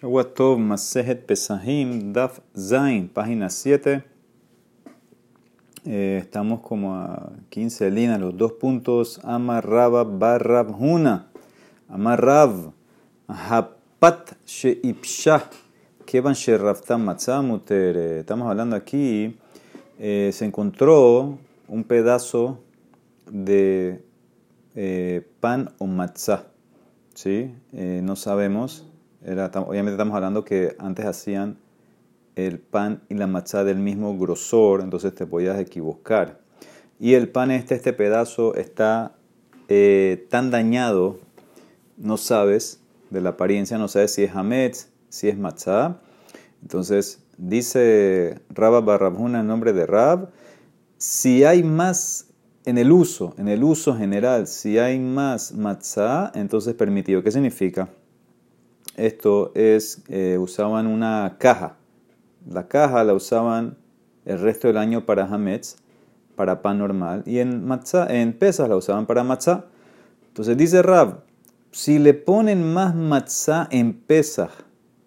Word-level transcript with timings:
Shawatov 0.00 0.60
Masejet 0.60 1.26
Pesahim, 1.26 2.12
Daf 2.12 2.38
Zain, 2.56 3.08
página 3.08 3.50
7. 3.50 4.04
Eh, 5.84 6.18
estamos 6.22 6.60
como 6.60 6.94
a 6.94 7.32
15 7.50 7.90
líneas, 7.90 8.20
los 8.20 8.36
dos 8.36 8.52
puntos. 8.52 9.18
Amarraba 9.24 10.04
Barrab 10.04 10.70
Huna. 10.70 11.32
Amarrav. 11.88 12.70
Hapat 13.26 14.36
Sheipshah. 14.46 15.50
Kevan 16.06 16.34
Sherraftam 16.34 17.02
Matzah 17.02 17.42
Muter. 17.42 17.96
Estamos 18.20 18.48
hablando 18.48 18.76
aquí. 18.76 19.36
Eh, 19.98 20.30
se 20.32 20.44
encontró 20.44 21.40
un 21.66 21.82
pedazo 21.82 22.60
de 23.28 24.00
eh, 24.76 25.26
pan 25.40 25.74
o 25.78 25.88
matzah. 25.88 26.44
¿Sí? 27.14 27.52
Eh, 27.72 28.00
no 28.04 28.14
sabemos 28.14 28.87
obviamente 29.32 29.92
estamos 29.92 30.14
hablando 30.14 30.44
que 30.44 30.74
antes 30.78 31.04
hacían 31.06 31.58
el 32.36 32.58
pan 32.58 33.02
y 33.08 33.14
la 33.14 33.26
matzá 33.26 33.64
del 33.64 33.78
mismo 33.78 34.16
grosor, 34.16 34.80
entonces 34.80 35.14
te 35.14 35.26
podías 35.26 35.58
equivocar. 35.58 36.40
Y 37.00 37.14
el 37.14 37.28
pan 37.28 37.50
este, 37.50 37.74
este 37.74 37.92
pedazo 37.92 38.54
está 38.54 39.12
eh, 39.68 40.26
tan 40.30 40.50
dañado, 40.50 41.18
no 41.96 42.16
sabes 42.16 42.80
de 43.10 43.20
la 43.20 43.30
apariencia, 43.30 43.78
no 43.78 43.88
sabes 43.88 44.14
si 44.14 44.24
es 44.24 44.34
hametz, 44.34 44.88
si 45.08 45.28
es 45.28 45.38
matzá. 45.38 46.00
Entonces 46.62 47.22
dice 47.36 48.40
Rabba 48.50 48.80
Barrabhuna 48.80 49.40
en 49.40 49.46
nombre 49.46 49.72
de 49.72 49.86
Rab, 49.86 50.30
si 50.96 51.44
hay 51.44 51.62
más 51.62 52.26
en 52.64 52.78
el 52.78 52.92
uso, 52.92 53.34
en 53.38 53.48
el 53.48 53.62
uso 53.64 53.96
general, 53.96 54.46
si 54.46 54.78
hay 54.78 54.98
más 54.98 55.52
matzá, 55.52 56.32
entonces 56.34 56.74
permitido. 56.74 57.22
¿Qué 57.22 57.30
significa? 57.30 57.88
Esto 58.98 59.52
es, 59.54 60.02
eh, 60.08 60.36
usaban 60.38 60.86
una 60.86 61.36
caja. 61.38 61.76
La 62.48 62.68
caja 62.68 63.04
la 63.04 63.14
usaban 63.14 63.76
el 64.24 64.40
resto 64.40 64.68
del 64.68 64.76
año 64.76 65.06
para 65.06 65.24
hametz, 65.24 65.76
para 66.36 66.62
pan 66.62 66.78
normal, 66.78 67.22
y 67.26 67.38
en, 67.38 67.66
matzah, 67.66 68.06
en 68.08 68.32
pesas 68.32 68.68
la 68.68 68.76
usaban 68.76 69.06
para 69.06 69.24
matzah. 69.24 69.64
Entonces 70.28 70.56
dice 70.56 70.82
Rab, 70.82 71.20
si 71.72 71.98
le 71.98 72.14
ponen 72.14 72.72
más 72.72 72.94
matzah 72.94 73.68
en 73.70 73.94
pesas 73.94 74.50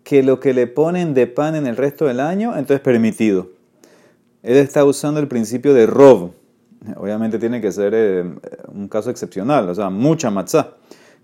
que 0.03 0.23
lo 0.23 0.39
que 0.39 0.53
le 0.53 0.67
ponen 0.67 1.13
de 1.13 1.27
pan 1.27 1.55
en 1.55 1.67
el 1.67 1.77
resto 1.77 2.05
del 2.05 2.19
año, 2.19 2.51
entonces 2.57 2.81
permitido. 2.81 3.49
Él 4.43 4.57
está 4.57 4.83
usando 4.83 5.19
el 5.19 5.27
principio 5.27 5.73
de 5.73 5.85
rob. 5.85 6.31
Obviamente 6.97 7.37
tiene 7.37 7.61
que 7.61 7.71
ser 7.71 7.93
eh, 7.95 8.23
un 8.73 8.87
caso 8.87 9.09
excepcional, 9.11 9.69
o 9.69 9.75
sea, 9.75 9.89
mucha 9.89 10.31
matzah. 10.31 10.75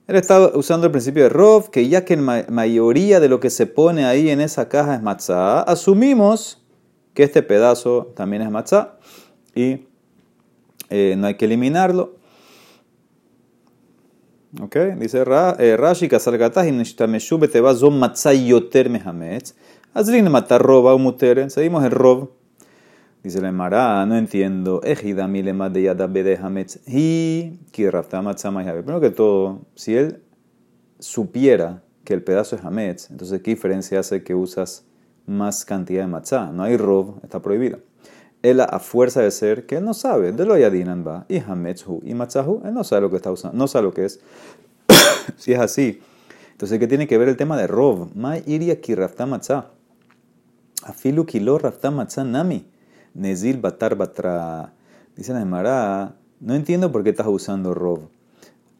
Él 0.07 0.15
está 0.15 0.55
usando 0.55 0.87
el 0.87 0.91
principio 0.91 1.23
de 1.23 1.29
Rov, 1.29 1.69
que 1.69 1.89
ya 1.89 2.05
que 2.05 2.15
la 2.15 2.45
mayoría 2.49 3.19
de 3.19 3.27
lo 3.27 3.41
que 3.41 3.49
se 3.49 3.65
pone 3.65 4.05
ahí 4.05 4.29
en 4.29 4.39
esa 4.39 4.69
caja 4.69 4.95
es 4.95 5.01
matzah, 5.01 5.61
asumimos 5.61 6.63
que 7.13 7.23
este 7.23 7.43
pedazo 7.43 8.13
también 8.15 8.41
es 8.41 8.49
matzah 8.49 8.99
y 9.53 9.87
eh, 10.89 11.15
no 11.17 11.27
hay 11.27 11.35
que 11.35 11.45
eliminarlo. 11.45 12.15
¿Ok? 14.61 14.77
Dice 14.97 15.23
eh, 15.59 15.77
Rashi, 15.77 16.07
Kasargatah, 16.07 16.63
Nishtameshu 16.63 17.37
Beteba 17.37 17.75
Zom 17.75 17.99
Matzah 17.99 18.33
Yoter 18.33 18.89
Mehametz. 18.89 19.55
Azrin 19.93 20.29
matar 20.29 20.61
roba 20.61 20.93
o 20.93 20.97
muter. 20.97 21.49
Seguimos 21.51 21.83
el 21.83 21.91
Rov. 21.91 22.29
Dice 23.23 23.41
la 23.41 23.49
Emara, 23.49 24.05
no 24.05 24.15
entiendo. 24.15 24.81
Ejida 24.83 25.27
milema 25.27 25.69
de 25.69 25.83
yada 25.83 26.05
hametz 26.05 26.79
hi 26.87 27.59
Primero 27.71 29.01
que 29.01 29.09
todo, 29.09 29.61
si 29.75 29.95
él 29.95 30.21
supiera 30.99 31.83
que 32.03 32.13
el 32.13 32.23
pedazo 32.23 32.55
es 32.55 32.63
hametz, 32.63 33.09
entonces 33.11 33.41
¿qué 33.41 33.51
diferencia 33.51 33.99
hace 33.99 34.23
que 34.23 34.33
usas 34.33 34.85
más 35.25 35.65
cantidad 35.65 36.03
de 36.03 36.07
matzah? 36.07 36.51
No 36.51 36.63
hay 36.63 36.77
rob, 36.77 37.19
está 37.23 37.41
prohibido. 37.41 37.79
Él 38.43 38.61
a 38.61 38.79
fuerza 38.79 39.21
de 39.21 39.31
ser 39.31 39.65
que 39.65 39.77
él 39.77 39.83
no 39.83 39.93
sabe, 39.93 40.31
de 40.31 40.45
lo 40.45 40.57
yadinan 40.57 41.05
va, 41.05 41.25
y 41.27 41.39
hametz 41.39 41.85
hu, 41.87 42.01
y 42.05 42.13
matzahu, 42.13 42.61
él 42.65 42.73
no 42.73 42.83
sabe 42.83 43.01
lo 43.01 43.09
que 43.09 43.17
está 43.17 43.31
usando, 43.31 43.57
no 43.57 43.67
sabe 43.67 43.85
lo 43.85 43.93
que 43.93 44.05
es. 44.05 44.21
si 45.37 45.53
es 45.53 45.59
así, 45.59 45.99
entonces 46.51 46.79
¿qué 46.79 46.87
tiene 46.87 47.07
que 47.07 47.17
ver 47.17 47.29
el 47.29 47.35
tema 47.35 47.57
de 47.57 47.67
rob? 47.67 48.09
Ma 48.15 48.37
iria 48.37 48.79
ki 48.79 48.95
matzah. 48.95 49.71
Afilu 50.83 51.25
kilo 51.25 51.59
matzah 51.91 52.23
nami. 52.23 52.65
Nezil 53.17 53.59
Batar 53.59 53.95
Batra. 53.95 54.73
Dice 55.15 55.33
la 55.33 56.15
no 56.39 56.53
entiendo 56.53 56.91
por 56.91 57.03
qué 57.03 57.09
estás 57.09 57.25
usando 57.27 57.73
rob. 57.73 58.09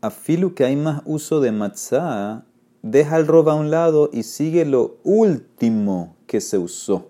Afilu 0.01 0.53
que 0.53 0.63
hay 0.63 0.75
más 0.75 1.01
uso 1.05 1.41
de 1.41 1.51
matzah, 1.51 2.45
deja 2.83 3.17
el 3.17 3.25
rob 3.25 3.49
a 3.49 3.55
un 3.55 3.71
lado 3.71 4.11
y 4.13 4.21
sigue 4.21 4.63
lo 4.63 4.97
último 5.03 6.15
que 6.27 6.39
se 6.39 6.59
usó. 6.59 7.09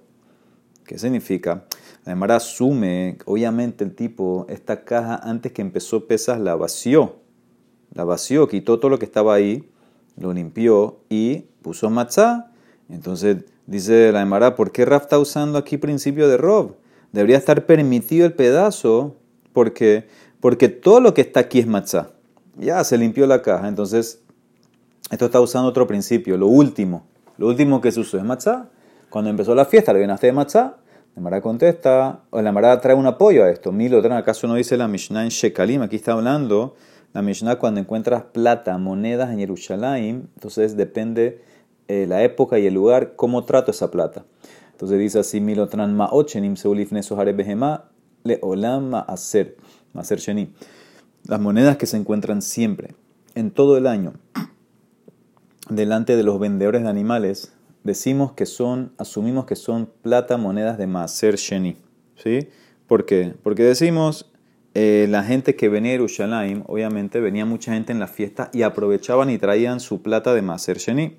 ¿Qué 0.86 0.98
significa? 0.98 1.66
La 2.06 2.14
Gemara 2.14 2.38
asume, 2.38 3.18
obviamente 3.26 3.84
el 3.84 3.94
tipo, 3.94 4.46
esta 4.48 4.86
caja 4.86 5.18
antes 5.22 5.52
que 5.52 5.62
empezó 5.62 6.08
pesas 6.08 6.40
la 6.40 6.56
vació. 6.56 7.18
La 7.94 8.06
vació, 8.06 8.48
quitó 8.48 8.80
todo 8.80 8.90
lo 8.90 9.00
que 9.00 9.06
estaba 9.06 9.34
ahí, 9.34 9.70
lo 10.16 10.32
limpió 10.32 11.02
y 11.10 11.40
puso 11.62 11.90
matzah. 11.90 12.54
Entonces 12.88 13.44
dice 13.66 14.14
la 14.14 14.20
Gemara, 14.20 14.56
¿por 14.56 14.72
qué 14.72 14.86
Raf 14.86 15.04
está 15.04 15.20
usando 15.20 15.58
aquí 15.58 15.78
principio 15.78 16.30
de 16.30 16.38
rob? 16.38 16.76
Debería 17.18 17.38
estar 17.38 17.66
permitido 17.66 18.28
el 18.28 18.34
pedazo 18.34 19.16
porque, 19.52 20.08
porque 20.40 20.70
todo 20.70 21.00
lo 21.00 21.16
que 21.16 21.22
está 21.22 21.40
aquí 21.40 21.58
es 21.58 21.66
matzah. 21.66 22.12
Ya 22.58 22.84
se 22.84 22.96
limpió 22.96 23.26
la 23.26 23.42
caja, 23.42 23.68
entonces 23.68 24.22
esto 25.10 25.26
está 25.26 25.42
usando 25.42 25.68
otro 25.68 25.88
principio, 25.88 26.38
lo 26.38 26.46
último. 26.46 27.08
Lo 27.40 27.48
último 27.48 27.82
que 27.82 27.92
se 27.92 28.02
usó 28.02 28.20
es 28.20 28.24
matzah. 28.24 28.70
Cuando 29.10 29.32
empezó 29.32 29.56
la 29.56 29.66
fiesta, 29.66 29.94
le 29.94 30.02
llenaste 30.02 30.28
de 30.28 30.34
matzah. 30.34 30.78
La 31.16 31.22
Mara 31.24 31.42
contesta, 31.42 32.20
o 32.30 32.40
la 32.40 32.52
Mara 32.52 32.80
trae 32.80 32.94
un 32.94 33.08
apoyo 33.08 33.46
a 33.46 33.50
esto. 33.50 33.72
Milo, 33.72 34.00
¿acaso 34.14 34.46
no 34.46 34.54
dice 34.54 34.78
la 34.78 34.88
Mishnah 34.88 35.24
en 35.24 35.30
Shekalim? 35.30 35.82
Aquí 35.82 35.96
está 35.96 36.12
hablando 36.12 36.76
la 37.14 37.24
Mishnah 37.24 37.56
cuando 37.56 37.80
encuentras 37.80 38.26
plata, 38.32 38.78
monedas 38.78 39.32
en 39.32 39.40
Jerusalén, 39.40 40.30
entonces 40.36 40.78
depende 40.78 41.42
eh, 41.88 42.06
la 42.08 42.22
época 42.22 42.60
y 42.60 42.68
el 42.68 42.76
lugar, 42.76 43.14
cómo 43.16 43.44
trato 43.44 43.72
esa 43.72 43.90
plata. 43.90 44.24
Entonces 44.78 45.00
dice 45.00 45.18
así, 45.18 45.42
milotran 45.42 45.96
ma'ochenim 45.96 46.56
seulifne 46.56 47.02
sohare 47.02 47.34
behema 47.34 47.90
le 48.24 48.38
olam 48.44 48.92
ma'aser, 48.92 49.56
ma'aser 49.94 50.20
sheni. 50.20 50.54
Las 51.26 51.40
monedas 51.40 51.78
que 51.78 51.88
se 51.88 51.98
encuentran 51.98 52.44
siempre, 52.44 52.94
en 53.34 53.50
todo 53.50 53.76
el 53.78 53.88
año, 53.88 54.14
delante 55.68 56.16
de 56.16 56.22
los 56.22 56.40
vendedores 56.40 56.84
de 56.84 56.90
animales, 56.90 57.54
decimos 57.84 58.34
que 58.34 58.46
son, 58.46 58.94
asumimos 59.00 59.48
que 59.48 59.56
son 59.56 59.90
plata, 60.04 60.38
monedas 60.38 60.78
de 60.78 60.86
ma'aser 60.86 61.38
sheni. 61.38 61.78
¿Sí? 62.16 62.50
¿Por 62.86 63.08
qué? 63.08 63.34
Porque 63.42 63.64
decimos, 63.64 64.32
eh, 64.76 65.08
la 65.10 65.24
gente 65.24 65.56
que 65.56 65.70
venía 65.70 65.94
a 65.94 65.96
Jerusalén, 65.96 66.64
obviamente 66.68 67.20
venía 67.20 67.48
mucha 67.48 67.74
gente 67.74 67.94
en 67.94 68.00
la 68.00 68.06
fiesta 68.06 68.52
y 68.54 68.62
aprovechaban 68.62 69.32
y 69.32 69.40
traían 69.40 69.80
su 69.80 70.04
plata 70.04 70.36
de 70.36 70.44
Maser 70.44 70.78
Sheni. 70.78 71.18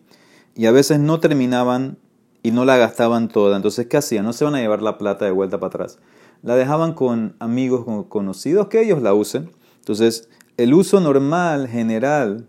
Y 0.55 0.67
a 0.67 0.71
veces 0.71 1.01
no 1.01 1.19
terminaban 1.19 1.99
y 2.43 2.51
no 2.51 2.65
la 2.65 2.77
gastaban 2.77 3.29
toda. 3.29 3.57
Entonces, 3.57 3.87
¿qué 3.87 3.97
hacían? 3.97 4.25
No 4.25 4.33
se 4.33 4.45
van 4.45 4.55
a 4.55 4.61
llevar 4.61 4.83
la 4.83 4.99
plata 4.99 5.25
de 5.25 5.31
vuelta 5.31 5.59
para 5.59 5.69
atrás. 5.69 5.99
La 6.43 6.55
dejaban 6.57 6.95
con 6.95 7.35
amigos 7.41 7.85
con 7.85 8.05
conocidos 8.05 8.69
que 8.69 8.81
ellos 8.81 9.03
la 9.03 9.15
usen. 9.15 9.51
Entonces, 9.79 10.29
el 10.57 10.75
uso 10.75 11.01
normal, 11.01 11.69
general, 11.69 12.47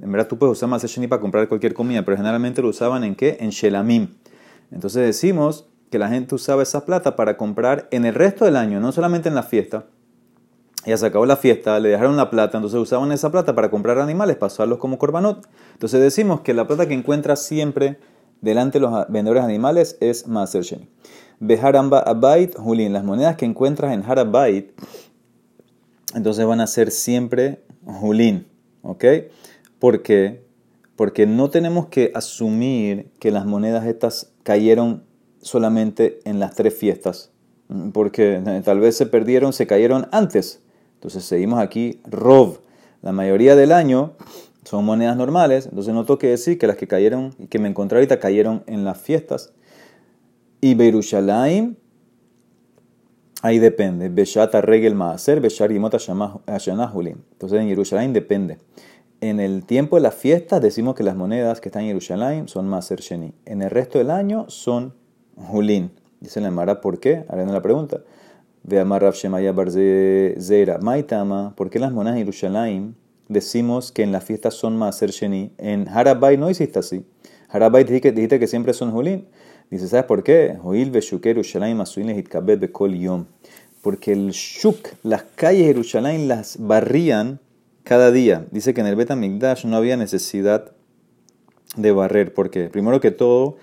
en 0.00 0.12
verdad 0.12 0.28
tú 0.28 0.38
puedes 0.38 0.52
usar 0.52 0.68
más 0.68 0.84
sheni 0.84 1.06
para 1.06 1.20
comprar 1.20 1.48
cualquier 1.48 1.74
comida, 1.74 2.04
pero 2.04 2.16
generalmente 2.16 2.62
lo 2.62 2.68
usaban 2.68 3.04
en 3.04 3.14
qué? 3.14 3.36
En 3.40 3.50
shelamim. 3.50 4.08
Entonces 4.70 5.04
decimos 5.04 5.66
que 5.90 5.98
la 5.98 6.08
gente 6.08 6.34
usaba 6.34 6.62
esa 6.62 6.86
plata 6.86 7.16
para 7.16 7.36
comprar 7.36 7.88
en 7.90 8.04
el 8.04 8.14
resto 8.14 8.44
del 8.44 8.56
año, 8.56 8.80
no 8.80 8.92
solamente 8.92 9.28
en 9.28 9.34
la 9.34 9.42
fiesta. 9.42 9.86
Ya 10.86 10.96
se 10.96 11.04
acabó 11.04 11.26
la 11.26 11.36
fiesta, 11.36 11.78
le 11.78 11.90
dejaron 11.90 12.16
la 12.16 12.30
plata, 12.30 12.56
entonces 12.56 12.80
usaban 12.80 13.12
esa 13.12 13.30
plata 13.30 13.54
para 13.54 13.70
comprar 13.70 13.98
animales, 13.98 14.36
pasarlos 14.36 14.78
como 14.78 14.96
corbanot. 14.96 15.46
Entonces 15.74 16.00
decimos 16.00 16.40
que 16.40 16.54
la 16.54 16.66
plata 16.66 16.88
que 16.88 16.94
encuentras 16.94 17.44
siempre 17.44 17.98
delante 18.40 18.78
de 18.78 18.82
los 18.82 19.08
vendedores 19.08 19.44
animales 19.44 19.96
es 20.00 20.26
Maser 20.26 20.62
Sheni. 20.62 20.88
Beharamba 21.40 22.00
Abait 22.00 22.54
Julin. 22.56 22.92
Las 22.92 23.04
monedas 23.04 23.36
que 23.36 23.46
encuentras 23.46 23.92
en 23.92 24.02
Harabait, 24.02 24.72
entonces 26.14 26.46
van 26.46 26.60
a 26.60 26.66
ser 26.66 26.90
siempre 26.90 27.64
Julin. 27.84 28.46
¿Ok? 28.82 29.04
¿Por 29.78 30.02
qué? 30.02 30.44
Porque 30.96 31.26
no 31.26 31.48
tenemos 31.48 31.86
que 31.86 32.12
asumir 32.14 33.10
que 33.18 33.30
las 33.30 33.46
monedas 33.46 33.86
estas 33.86 34.32
cayeron 34.42 35.04
solamente 35.40 36.20
en 36.24 36.38
las 36.38 36.54
tres 36.54 36.74
fiestas. 36.74 37.30
Porque 37.92 38.42
tal 38.64 38.80
vez 38.80 38.96
se 38.96 39.06
perdieron, 39.06 39.52
se 39.52 39.66
cayeron 39.66 40.08
antes. 40.12 40.60
Entonces 40.94 41.24
seguimos 41.24 41.60
aquí 41.60 42.00
Rov. 42.04 42.58
La 43.00 43.12
mayoría 43.12 43.56
del 43.56 43.72
año 43.72 44.12
son 44.70 44.84
monedas 44.84 45.16
normales, 45.16 45.66
entonces 45.66 45.92
no 45.92 46.04
tengo 46.04 46.18
que 46.18 46.28
decir 46.28 46.56
que 46.56 46.68
las 46.68 46.76
que 46.76 46.86
cayeron 46.86 47.32
que 47.48 47.58
me 47.58 47.68
encontré 47.68 47.98
ahorita 47.98 48.20
cayeron 48.20 48.62
en 48.68 48.84
las 48.84 48.98
fiestas. 48.98 49.52
Y 50.60 50.74
Beirushalayim, 50.74 51.74
ahí 53.42 53.58
depende. 53.58 54.10
Beshata 54.10 54.60
regel 54.60 54.94
maaser, 54.94 55.40
beshar 55.40 55.72
yimot 55.72 55.92
Entonces 55.92 57.60
en 57.60 57.66
Jerusalén 57.66 58.12
depende. 58.12 58.58
en 59.20 59.40
el 59.40 59.64
tiempo 59.64 59.96
de 59.96 60.02
las 60.02 60.14
fiestas 60.14 60.62
decimos 60.62 60.94
que 60.94 61.02
las 61.02 61.16
monedas 61.16 61.60
que 61.60 61.68
están 61.68 61.82
en 61.82 61.88
Jerusalén 61.88 62.46
son 62.46 62.68
Maser 62.68 63.00
Sheni. 63.00 63.34
En 63.46 63.62
el 63.62 63.70
resto 63.70 63.98
del 63.98 64.12
año 64.12 64.48
son 64.50 64.94
Julín. 65.34 65.90
Dice 66.20 66.40
la 66.40 66.52
Mara, 66.52 66.80
¿por 66.80 67.00
qué? 67.00 67.24
Ahora 67.28 67.44
la 67.44 67.60
pregunta. 67.60 68.02
Ve 68.62 68.84
Rav 68.84 69.14
Shemaya 69.14 69.52
Zera. 70.38 70.78
Maitama, 70.78 71.56
¿por 71.56 71.70
qué 71.70 71.80
las 71.80 71.90
monedas 71.90 72.18
en 72.18 72.24
Jerusalén 72.24 72.99
decimos 73.30 73.92
que 73.92 74.02
en 74.02 74.12
las 74.12 74.24
fiestas 74.24 74.54
son 74.54 74.76
Maser 74.76 75.10
Sheni? 75.10 75.52
En 75.56 75.88
Harabay 75.88 76.36
no 76.36 76.50
hiciste 76.50 76.78
así. 76.78 77.04
Harabay 77.48 77.84
dijiste, 77.84 78.12
dijiste 78.12 78.38
que 78.38 78.46
siempre 78.46 78.74
son 78.74 78.90
Julín. 78.90 79.28
Dice, 79.70 79.88
¿sabes 79.88 80.04
por 80.04 80.24
qué? 80.24 80.58
Porque 83.82 84.12
el 84.12 84.30
Shuk, 84.30 84.88
las 85.02 85.22
calles 85.36 85.60
de 85.60 85.66
Jerusalén 85.66 86.28
las 86.28 86.56
barrían 86.58 87.40
cada 87.84 88.10
día. 88.10 88.46
Dice 88.50 88.74
que 88.74 88.80
en 88.80 88.88
el 88.88 88.96
Bet 88.96 89.14
Migdash 89.14 89.64
no 89.64 89.76
había 89.76 89.96
necesidad 89.96 90.72
de 91.76 91.92
barrer, 91.92 92.34
porque 92.34 92.68
primero 92.68 93.00
que 93.00 93.12
todo, 93.12 93.56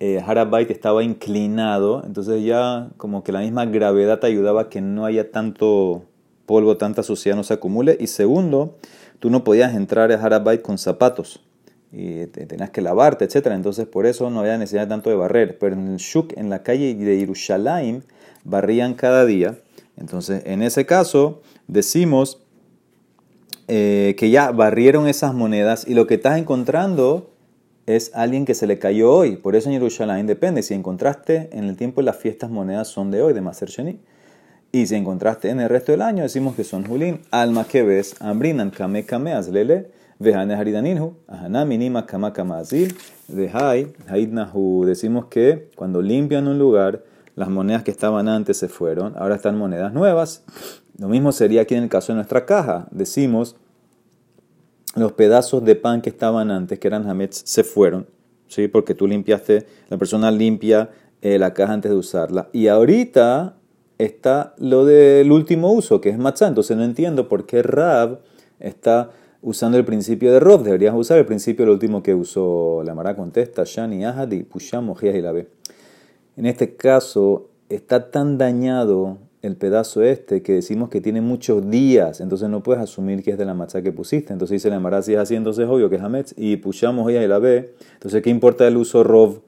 eh, 0.00 0.22
estaba 0.68 1.02
inclinado, 1.02 2.02
entonces 2.04 2.44
ya 2.44 2.90
como 2.98 3.24
que 3.24 3.32
la 3.32 3.40
misma 3.40 3.64
gravedad 3.64 4.22
ayudaba 4.24 4.62
a 4.62 4.68
que 4.68 4.82
no 4.82 5.06
haya 5.06 5.30
tanto 5.30 6.04
polvo, 6.46 6.76
tanta 6.76 7.02
suciedad 7.02 7.36
no 7.36 7.44
se 7.44 7.54
acumule. 7.54 7.96
Y 7.98 8.08
segundo, 8.08 8.76
tú 9.24 9.30
no 9.30 9.42
podías 9.42 9.74
entrar 9.74 10.12
a 10.12 10.22
Harabait 10.22 10.60
con 10.60 10.76
zapatos 10.76 11.40
y 11.90 12.26
tenías 12.26 12.68
que 12.68 12.82
lavarte, 12.82 13.24
etc. 13.24 13.46
Entonces 13.52 13.86
por 13.86 14.04
eso 14.04 14.28
no 14.28 14.40
había 14.40 14.58
necesidad 14.58 14.86
tanto 14.86 15.08
de 15.08 15.16
barrer. 15.16 15.56
Pero 15.58 15.76
en 15.76 15.92
el 15.92 15.96
Shuk, 15.96 16.36
en 16.36 16.50
la 16.50 16.62
calle 16.62 16.94
de 16.94 17.18
Yerushalayim, 17.20 18.02
barrían 18.44 18.92
cada 18.92 19.24
día. 19.24 19.56
Entonces 19.96 20.42
en 20.44 20.60
ese 20.60 20.84
caso 20.84 21.40
decimos 21.68 22.42
eh, 23.66 24.14
que 24.18 24.28
ya 24.28 24.50
barrieron 24.50 25.08
esas 25.08 25.32
monedas 25.32 25.88
y 25.88 25.94
lo 25.94 26.06
que 26.06 26.16
estás 26.16 26.36
encontrando 26.36 27.30
es 27.86 28.10
alguien 28.12 28.44
que 28.44 28.52
se 28.52 28.66
le 28.66 28.78
cayó 28.78 29.10
hoy. 29.10 29.36
Por 29.36 29.56
eso 29.56 29.70
en 29.70 29.76
Yerushalayim 29.76 30.26
depende. 30.26 30.62
Si 30.62 30.74
encontraste 30.74 31.48
en 31.50 31.64
el 31.64 31.78
tiempo 31.78 32.02
de 32.02 32.04
las 32.04 32.18
fiestas 32.18 32.50
monedas 32.50 32.88
son 32.88 33.10
de 33.10 33.22
hoy, 33.22 33.32
de 33.32 33.40
Maser 33.40 33.70
Sheni. 33.70 34.00
Y 34.74 34.88
si 34.88 34.96
encontraste 34.96 35.50
en 35.50 35.60
el 35.60 35.68
resto 35.68 35.92
del 35.92 36.02
año, 36.02 36.24
decimos 36.24 36.56
que 36.56 36.64
son 36.64 36.84
Julín. 36.84 37.20
Alma 37.30 37.62
que 37.62 37.84
ves, 37.84 38.20
Ambrinan, 38.20 38.70
Kame, 38.70 39.06
Kame, 39.06 39.32
Azlele. 39.32 39.92
Vejane 40.18 40.54
Haridaninhu, 40.54 41.14
Ahana 41.28 41.64
Minima 41.64 42.06
Kama 42.06 42.32
Kamazil, 42.32 42.92
Vejai, 43.28 43.92
Haidnahu. 44.08 44.84
Decimos 44.84 45.26
que 45.26 45.70
cuando 45.76 46.02
limpian 46.02 46.48
un 46.48 46.58
lugar, 46.58 47.04
las 47.36 47.50
monedas 47.50 47.84
que 47.84 47.92
estaban 47.92 48.28
antes 48.28 48.56
se 48.56 48.66
fueron, 48.66 49.14
ahora 49.16 49.36
están 49.36 49.56
monedas 49.56 49.92
nuevas. 49.92 50.42
Lo 50.98 51.06
mismo 51.06 51.30
sería 51.30 51.62
aquí 51.62 51.76
en 51.76 51.84
el 51.84 51.88
caso 51.88 52.12
de 52.12 52.16
nuestra 52.16 52.44
caja. 52.44 52.88
Decimos, 52.90 53.54
los 54.96 55.12
pedazos 55.12 55.64
de 55.64 55.76
pan 55.76 56.02
que 56.02 56.10
estaban 56.10 56.50
antes, 56.50 56.80
que 56.80 56.88
eran 56.88 57.08
hametz, 57.08 57.42
se 57.44 57.62
fueron, 57.62 58.08
¿sí? 58.48 58.66
porque 58.66 58.96
tú 58.96 59.06
limpiaste, 59.06 59.68
la 59.88 59.98
persona 59.98 60.32
limpia 60.32 60.90
eh, 61.22 61.38
la 61.38 61.54
caja 61.54 61.74
antes 61.74 61.92
de 61.92 61.96
usarla. 61.96 62.48
Y 62.52 62.66
ahorita 62.66 63.54
está 63.98 64.54
lo 64.58 64.84
del 64.84 65.30
último 65.32 65.72
uso, 65.72 66.00
que 66.00 66.10
es 66.10 66.18
matzah. 66.18 66.48
Entonces 66.48 66.76
no 66.76 66.84
entiendo 66.84 67.28
por 67.28 67.46
qué 67.46 67.62
Rab 67.62 68.20
está 68.60 69.10
usando 69.42 69.78
el 69.78 69.84
principio 69.84 70.32
de 70.32 70.40
Rob. 70.40 70.62
Deberías 70.62 70.94
usar 70.96 71.18
el 71.18 71.26
principio, 71.26 71.64
el 71.64 71.70
último 71.70 72.02
que 72.02 72.14
usó 72.14 72.82
la 72.84 72.94
Mara 72.94 73.14
contesta, 73.14 73.62
Shani 73.64 74.04
Ahadi, 74.04 74.42
Pusham, 74.42 74.92
y 75.02 75.20
la. 75.20 75.32
En 76.36 76.46
este 76.46 76.74
caso, 76.74 77.50
está 77.68 78.10
tan 78.10 78.38
dañado 78.38 79.18
el 79.42 79.56
pedazo 79.56 80.02
este 80.02 80.42
que 80.42 80.54
decimos 80.54 80.88
que 80.88 81.02
tiene 81.02 81.20
muchos 81.20 81.68
días, 81.68 82.22
entonces 82.22 82.48
no 82.48 82.62
puedes 82.62 82.82
asumir 82.82 83.22
que 83.22 83.32
es 83.32 83.38
de 83.38 83.44
la 83.44 83.52
matzá 83.52 83.82
que 83.82 83.92
pusiste. 83.92 84.32
Entonces 84.32 84.54
dice 84.54 84.70
la 84.70 84.80
Mara, 84.80 85.02
si 85.02 85.12
es 85.12 85.18
así, 85.18 85.36
entonces 85.36 85.64
es 85.64 85.70
obvio 85.70 85.90
que 85.90 85.96
es 85.96 86.02
Hametz. 86.02 86.34
Y 86.38 86.56
pushamos 86.56 87.10
y 87.12 87.26
la 87.26 87.38
B. 87.38 87.74
Entonces, 87.92 88.22
¿qué 88.22 88.30
importa 88.30 88.66
el 88.66 88.78
uso 88.78 89.04
Rob? 89.04 89.42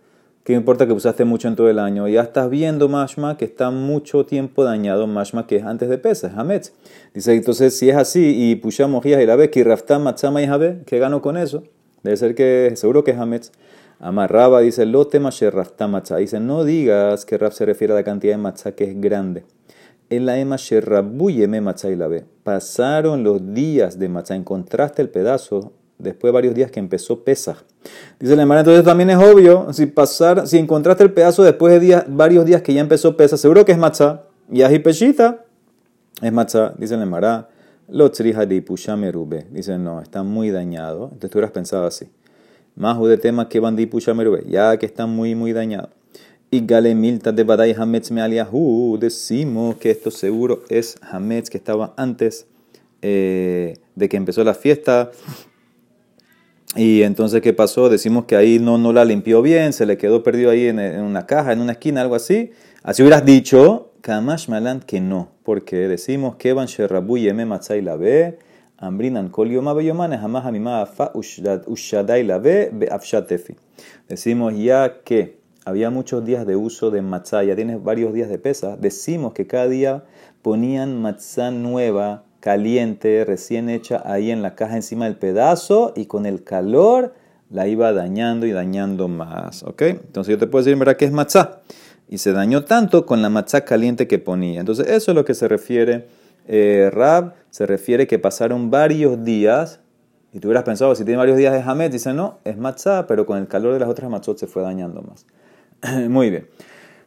¿Qué 0.46 0.52
importa 0.52 0.86
que 0.86 0.92
usaste 0.92 1.24
mucho 1.24 1.48
en 1.48 1.56
todo 1.56 1.68
el 1.68 1.80
año? 1.80 2.06
Ya 2.06 2.20
estás 2.20 2.48
viendo 2.48 2.88
Mashma 2.88 3.36
que 3.36 3.44
está 3.44 3.72
mucho 3.72 4.26
tiempo 4.26 4.62
dañado, 4.62 5.08
Mashma 5.08 5.44
que 5.48 5.56
es 5.56 5.64
antes 5.64 5.88
de 5.88 5.98
pesa, 5.98 6.28
es 6.28 6.34
Hametz. 6.34 6.72
Dice, 7.12 7.34
entonces 7.34 7.76
si 7.76 7.90
es 7.90 7.96
así 7.96 8.32
y 8.52 8.54
pushamos 8.54 9.04
y 9.04 9.26
la 9.26 9.34
vez 9.34 9.50
que 9.50 9.64
Raftam 9.64 10.04
Matzama 10.04 10.40
y 10.40 10.46
Jabe, 10.46 10.82
¿qué 10.86 11.00
gano 11.00 11.20
con 11.20 11.36
eso? 11.36 11.64
Debe 12.04 12.16
ser 12.16 12.36
que, 12.36 12.74
seguro 12.76 13.02
que 13.02 13.10
es 13.10 13.18
Hametz. 13.18 13.50
Amarraba, 13.98 14.60
dice, 14.60 14.86
lo 14.86 15.08
tema 15.08 15.30
Raftam 15.30 15.90
Matzah. 15.90 16.18
Dice, 16.18 16.38
no 16.38 16.62
digas 16.62 17.24
que 17.24 17.38
Raf 17.38 17.52
se 17.52 17.66
refiere 17.66 17.94
a 17.94 17.96
la 17.96 18.04
cantidad 18.04 18.34
de 18.34 18.38
matzah 18.38 18.70
que 18.70 18.84
es 18.84 19.00
grande. 19.00 19.44
En 20.10 20.26
la 20.26 20.38
ema 20.38 20.54
Sherrabuyeme 20.54 21.60
Matzah 21.60 21.90
y 21.90 21.96
la. 21.96 22.08
Pasaron 22.44 23.24
los 23.24 23.52
días 23.52 23.98
de 23.98 24.08
matzah, 24.08 24.36
encontraste 24.36 25.02
el 25.02 25.08
pedazo 25.08 25.72
después 25.98 26.28
de 26.30 26.32
varios 26.32 26.54
días 26.54 26.70
que 26.70 26.80
empezó 26.80 27.24
Pesach. 27.24 27.58
Dice 28.18 28.36
la 28.36 28.42
hermana, 28.42 28.60
entonces 28.60 28.84
también 28.84 29.10
es 29.10 29.16
obvio, 29.16 29.72
si 29.72 29.86
pasar, 29.86 30.46
si 30.46 30.58
encontraste 30.58 31.04
el 31.04 31.12
pedazo 31.12 31.42
después 31.42 31.72
de 31.72 31.80
días, 31.80 32.04
varios 32.08 32.44
días 32.44 32.62
que 32.62 32.74
ya 32.74 32.80
empezó 32.80 33.16
Pesach, 33.16 33.38
seguro 33.38 33.64
que 33.64 33.72
es 33.72 33.78
matzah. 33.78 34.22
Y 34.50 34.62
ají 34.62 34.78
peshita 34.78 35.44
es 36.22 36.32
matzah. 36.32 36.74
Dice 36.78 36.96
la 36.96 37.02
hermana, 37.02 37.48
lo 37.88 38.08
de 38.08 38.62
pushamerube. 38.62 39.46
Dice, 39.50 39.78
no, 39.78 40.00
está 40.00 40.22
muy 40.22 40.50
dañado. 40.50 41.04
Entonces 41.04 41.30
tú 41.30 41.38
hubieras 41.38 41.52
pensado 41.52 41.86
así. 41.86 42.06
Más 42.74 43.00
de 43.00 43.16
tema 43.16 43.48
que 43.48 43.60
bandi 43.60 43.86
pushamerube, 43.86 44.44
ya 44.48 44.76
que 44.76 44.86
está 44.86 45.06
muy, 45.06 45.34
muy 45.34 45.52
dañado. 45.52 45.90
Y 46.50 46.64
gale 46.64 46.94
milta 46.94 47.32
de 47.32 47.42
badai 47.42 47.74
hametz 47.76 48.10
me 48.10 48.20
aliahu. 48.20 48.98
Decimos 49.00 49.76
que 49.76 49.90
esto 49.90 50.10
seguro 50.10 50.62
es 50.68 50.96
hametz 51.00 51.48
que 51.50 51.58
estaba 51.58 51.94
antes 51.96 52.46
eh, 53.02 53.78
de 53.94 54.08
que 54.08 54.16
empezó 54.16 54.44
la 54.44 54.54
fiesta 54.54 55.10
y 56.76 57.02
entonces, 57.02 57.40
¿qué 57.40 57.52
pasó? 57.52 57.88
Decimos 57.88 58.26
que 58.26 58.36
ahí 58.36 58.58
no, 58.58 58.78
no 58.78 58.92
la 58.92 59.04
limpió 59.04 59.42
bien, 59.42 59.72
se 59.72 59.86
le 59.86 59.96
quedó 59.96 60.22
perdido 60.22 60.50
ahí 60.50 60.66
en, 60.66 60.78
una 60.78 61.26
caja, 61.26 61.52
en 61.52 61.60
una 61.60 61.72
esquina, 61.72 62.02
algo 62.02 62.14
así. 62.14 62.50
Así 62.82 63.02
hubieras 63.02 63.24
dicho, 63.24 63.92
Kamash 64.02 64.48
Malan, 64.48 64.80
que 64.80 65.00
no, 65.00 65.30
porque 65.42 65.88
decimos 65.88 66.36
que 66.36 66.52
Van 66.52 66.66
Yeme 66.66 67.46
Matzai 67.46 67.82
la 67.82 67.96
ve, 67.96 68.38
Ambrinan 68.78 69.30
Kol 69.30 69.50
Yoma 69.50 69.72
Beyomane, 69.72 70.18
jamás 70.18 70.44
Amima 70.44 70.82
Afa 70.82 71.10
Ushadai 71.14 72.22
la 72.24 72.38
ve, 72.38 72.70
Beafshatefi. 72.72 73.56
Decimos 74.08 74.54
ya 74.56 75.00
que 75.02 75.38
había 75.64 75.90
muchos 75.90 76.24
días 76.24 76.46
de 76.46 76.56
uso 76.56 76.90
de 76.90 77.02
matzá, 77.02 77.42
ya 77.42 77.56
tienes 77.56 77.82
varios 77.82 78.12
días 78.12 78.28
de 78.28 78.38
pesa, 78.38 78.76
decimos 78.76 79.32
que 79.32 79.46
cada 79.46 79.66
día 79.66 80.04
ponían 80.42 81.02
matzá 81.02 81.50
nueva 81.50 82.25
caliente, 82.46 83.24
recién 83.24 83.68
hecha 83.68 84.00
ahí 84.04 84.30
en 84.30 84.40
la 84.40 84.54
caja 84.54 84.76
encima 84.76 85.06
del 85.06 85.16
pedazo 85.16 85.92
y 85.96 86.06
con 86.06 86.26
el 86.26 86.44
calor 86.44 87.12
la 87.50 87.66
iba 87.66 87.92
dañando 87.92 88.46
y 88.46 88.52
dañando 88.52 89.08
más. 89.08 89.64
¿Ok? 89.64 89.82
Entonces 89.82 90.30
yo 90.30 90.38
te 90.38 90.46
puedo 90.46 90.64
decir, 90.64 90.78
¿verdad? 90.78 90.96
Que 90.96 91.06
es 91.06 91.10
matzá. 91.10 91.62
Y 92.08 92.18
se 92.18 92.30
dañó 92.30 92.62
tanto 92.64 93.04
con 93.04 93.20
la 93.20 93.30
matzá 93.30 93.62
caliente 93.62 94.06
que 94.06 94.20
ponía. 94.20 94.60
Entonces 94.60 94.86
eso 94.86 95.10
es 95.10 95.16
lo 95.16 95.24
que 95.24 95.34
se 95.34 95.48
refiere 95.48 96.06
eh, 96.46 96.88
Rab. 96.92 97.34
Se 97.50 97.66
refiere 97.66 98.06
que 98.06 98.20
pasaron 98.20 98.70
varios 98.70 99.24
días. 99.24 99.80
Y 100.32 100.38
tú 100.38 100.46
hubieras 100.46 100.62
pensado, 100.62 100.94
si 100.94 101.04
tiene 101.04 101.18
varios 101.18 101.38
días 101.38 101.52
de 101.52 101.68
Hamed, 101.68 101.90
dice 101.90 102.14
no, 102.14 102.38
es 102.44 102.56
matzá, 102.56 103.08
pero 103.08 103.26
con 103.26 103.38
el 103.38 103.48
calor 103.48 103.72
de 103.72 103.80
las 103.80 103.88
otras 103.88 104.08
matzot 104.08 104.38
se 104.38 104.46
fue 104.46 104.62
dañando 104.62 105.02
más. 105.02 105.26
Muy 106.08 106.30
bien. 106.30 106.46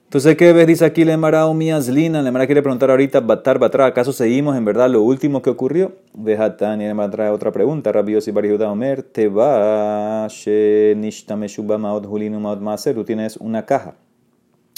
Entonces, 0.09 0.37
¿qué 0.37 0.53
ves? 0.53 0.65
Dice 0.65 0.85
aquí 0.85 1.05
Lemara 1.05 1.45
Lina. 1.53 2.23
Lemara 2.23 2.47
quiere 2.47 2.63
preguntar 2.63 2.89
ahorita, 2.89 3.19
Batar, 3.19 3.59
Batar, 3.59 3.81
¿acaso 3.81 4.11
seguimos 4.11 4.57
en 4.57 4.65
verdad 4.65 4.89
lo 4.89 5.03
último 5.03 5.43
que 5.43 5.51
ocurrió? 5.51 5.91
Vejatan, 6.15 6.81
y 6.81 6.87
Lemara 6.87 7.11
trae 7.11 7.29
otra 7.29 7.51
pregunta. 7.51 7.91
Rabbi 7.91 8.19
si 8.19 8.31
Barihuda 8.31 8.71
Omer, 8.71 9.03
te 9.03 9.27
va, 9.27 10.25
she 10.27 10.95
nishtame 10.97 11.45
maot 11.77 12.07
hulin 12.07 12.41
maot 12.41 12.59
maser. 12.59 12.95
Tú 12.95 13.03
tienes 13.03 13.37
una 13.37 13.67
caja 13.67 13.97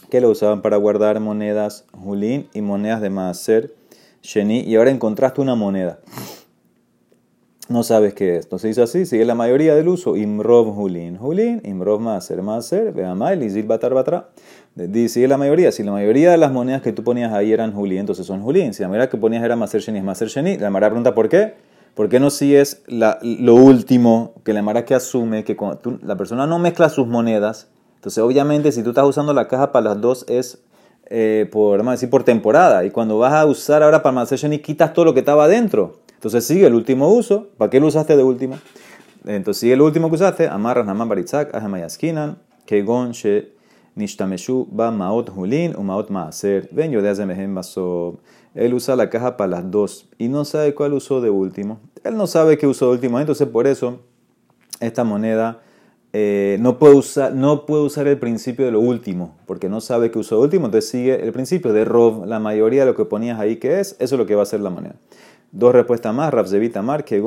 que 0.09 0.19
lo 0.19 0.29
usaban 0.29 0.61
para 0.61 0.75
guardar 0.75 1.21
monedas 1.21 1.85
hulin 1.93 2.49
y 2.53 2.59
monedas 2.59 2.99
de 2.99 3.09
maser, 3.09 3.73
sheni, 4.21 4.59
y 4.67 4.75
ahora 4.75 4.91
encontraste 4.91 5.39
una 5.39 5.55
moneda 5.55 5.99
no 7.71 7.83
sabes 7.83 8.13
qué 8.13 8.37
es. 8.37 8.45
Entonces 8.45 8.71
dice 8.71 8.81
así, 8.81 9.05
sigue 9.05 9.25
la 9.25 9.35
mayoría 9.35 9.73
del 9.75 9.87
uso. 9.87 10.17
Imrov 10.17 10.77
hulin, 10.77 11.17
hulin, 11.19 11.61
imrov 11.63 11.99
maser, 11.99 12.41
maser, 12.41 12.91
veamail, 12.91 13.41
izil 13.43 13.65
batar 13.65 13.93
batra. 13.93 14.29
Sigue 14.75 15.27
la 15.27 15.37
mayoría. 15.37 15.71
Si 15.71 15.83
la 15.83 15.91
mayoría 15.91 16.31
de 16.31 16.37
las 16.37 16.51
monedas 16.51 16.81
que 16.81 16.93
tú 16.93 17.03
ponías 17.03 17.33
ahí 17.33 17.51
eran 17.51 17.75
hulin, 17.75 17.99
entonces 17.99 18.25
son 18.25 18.41
hulin. 18.41 18.73
Si 18.73 18.81
la 18.81 18.87
mayoría 18.87 19.09
que 19.09 19.17
ponías 19.17 19.43
era 19.43 19.55
maser 19.55 19.81
sheni, 19.81 19.99
es 19.99 20.03
maser 20.03 20.29
sheni. 20.29 20.57
La 20.57 20.69
Mara 20.69 20.87
pregunta 20.87 21.13
por 21.13 21.27
qué. 21.27 21.55
¿Por 21.93 22.07
qué 22.07 22.21
no 22.21 22.29
si 22.29 22.55
es 22.55 22.83
lo 22.87 23.55
último 23.55 24.33
que 24.45 24.53
la 24.53 24.61
Mara 24.61 24.85
que 24.85 24.95
asume 24.95 25.43
que 25.43 25.57
la 26.03 26.15
persona 26.15 26.47
no 26.47 26.57
mezcla 26.57 26.87
sus 26.87 27.05
monedas? 27.05 27.67
Entonces 27.95 28.23
obviamente 28.23 28.71
si 28.71 28.81
tú 28.81 28.91
estás 28.91 29.05
usando 29.05 29.33
la 29.33 29.49
caja 29.49 29.73
para 29.73 29.89
las 29.89 30.01
dos 30.01 30.25
es 30.29 30.63
eh, 31.07 31.49
por, 31.51 31.79
vamos 31.79 32.01
a 32.01 32.09
por 32.09 32.23
temporada. 32.23 32.85
Y 32.85 32.91
cuando 32.91 33.17
vas 33.17 33.33
a 33.33 33.45
usar 33.45 33.83
ahora 33.83 34.01
para 34.01 34.13
maser 34.13 34.39
sheni 34.39 34.59
quitas 34.59 34.93
todo 34.93 35.03
lo 35.03 35.13
que 35.13 35.19
estaba 35.19 35.43
adentro. 35.43 35.99
Entonces 36.13 36.45
sigue 36.45 36.65
el 36.65 36.75
último 36.75 37.09
uso. 37.09 37.49
¿Para 37.57 37.69
qué 37.69 37.81
lo 37.81 37.87
usaste 37.87 38.15
de 38.15 38.23
último? 38.23 38.57
Entonces 39.25 39.59
sigue 39.59 39.73
el 39.73 39.81
último 39.81 40.07
que 40.07 40.15
usaste. 40.15 40.47
Amarras 40.47 40.85
naman 40.85 41.09
baritzak, 41.09 41.53
ajamayaskinan, 41.53 42.37
kegon 42.65 43.11
she 43.11 43.60
Nishtameshu 43.95 44.67
ba 44.71 44.91
maot 44.91 45.29
hulin 45.29 45.75
o 45.75 45.83
maot 45.83 46.09
maaser. 46.09 46.69
Ven 46.71 46.91
yo 46.91 47.01
de. 47.01 47.13
Él 48.53 48.73
usa 48.73 48.95
la 48.95 49.09
caja 49.09 49.37
para 49.37 49.47
las 49.47 49.71
dos 49.71 50.09
y 50.17 50.27
no 50.27 50.43
sabe 50.43 50.73
cuál 50.75 50.93
usó 50.93 51.21
de 51.21 51.29
último. 51.29 51.79
Él 52.03 52.17
no 52.17 52.27
sabe 52.27 52.57
qué 52.57 52.67
usó 52.67 52.87
de 52.87 52.91
último, 52.93 53.19
entonces 53.19 53.47
por 53.47 53.67
eso 53.67 53.99
esta 54.81 55.03
moneda 55.03 55.61
eh, 56.13 56.57
no, 56.59 56.77
puede 56.77 56.95
usar, 56.95 57.33
no 57.33 57.65
puede 57.65 57.83
usar 57.83 58.07
el 58.07 58.17
principio 58.17 58.65
de 58.65 58.71
lo 58.71 58.81
último, 58.81 59.37
porque 59.45 59.69
no 59.69 59.79
sabe 59.79 60.11
qué 60.11 60.19
usó 60.19 60.35
de 60.35 60.41
último, 60.41 60.65
entonces 60.65 60.89
sigue 60.89 61.23
el 61.23 61.31
principio 61.31 61.71
de 61.71 61.85
Rov, 61.85 62.25
la 62.25 62.39
mayoría 62.39 62.81
de 62.81 62.87
lo 62.87 62.95
que 62.95 63.05
ponías 63.05 63.39
ahí 63.39 63.55
que 63.55 63.79
es, 63.79 63.95
eso 63.99 64.15
es 64.15 64.19
lo 64.19 64.25
que 64.25 64.35
va 64.35 64.43
a 64.43 64.45
ser 64.45 64.59
la 64.59 64.69
moneda. 64.69 64.95
Dos 65.53 65.73
respuestas 65.73 66.13
más, 66.13 66.33
Rabzevita 66.33 66.81
Mar, 66.81 67.03
que 67.03 67.21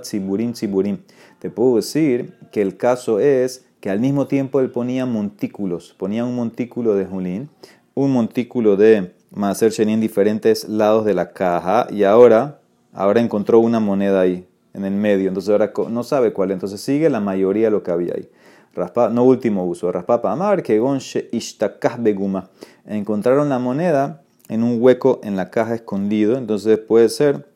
Tziburim 0.00 0.52
Tziburim. 0.52 0.98
Te 1.40 1.50
puedo 1.50 1.76
decir 1.76 2.34
que 2.52 2.62
el 2.62 2.76
caso 2.76 3.18
es 3.18 3.65
que 3.86 3.92
al 3.92 4.00
mismo 4.00 4.26
tiempo 4.26 4.58
él 4.58 4.72
ponía 4.72 5.06
montículos, 5.06 5.94
ponía 5.96 6.24
un 6.24 6.34
montículo 6.34 6.96
de 6.96 7.04
Julín, 7.04 7.50
un 7.94 8.10
montículo 8.10 8.76
de 8.76 9.12
Sheni 9.30 9.92
en 9.92 10.00
diferentes 10.00 10.68
lados 10.68 11.04
de 11.04 11.14
la 11.14 11.30
caja 11.32 11.86
y 11.88 12.02
ahora, 12.02 12.58
ahora 12.92 13.20
encontró 13.20 13.60
una 13.60 13.78
moneda 13.78 14.22
ahí, 14.22 14.44
en 14.74 14.84
el 14.86 14.94
medio, 14.94 15.28
entonces 15.28 15.52
ahora 15.52 15.72
no 15.88 16.02
sabe 16.02 16.32
cuál, 16.32 16.50
entonces 16.50 16.80
sigue 16.80 17.08
la 17.10 17.20
mayoría 17.20 17.66
de 17.66 17.70
lo 17.70 17.84
que 17.84 17.92
había 17.92 18.14
ahí. 18.14 18.28
Raspa, 18.74 19.08
no 19.08 19.22
último 19.22 19.64
uso, 19.64 19.92
Raspapa 19.92 20.32
Amar, 20.32 20.64
que 20.64 20.80
Gonche 20.80 21.28
Ishtakah 21.30 21.98
Beguma. 22.00 22.50
Encontraron 22.86 23.48
la 23.48 23.60
moneda 23.60 24.20
en 24.48 24.64
un 24.64 24.82
hueco 24.82 25.20
en 25.22 25.36
la 25.36 25.50
caja 25.50 25.76
escondido, 25.76 26.36
entonces 26.38 26.76
puede 26.80 27.08
ser 27.08 27.46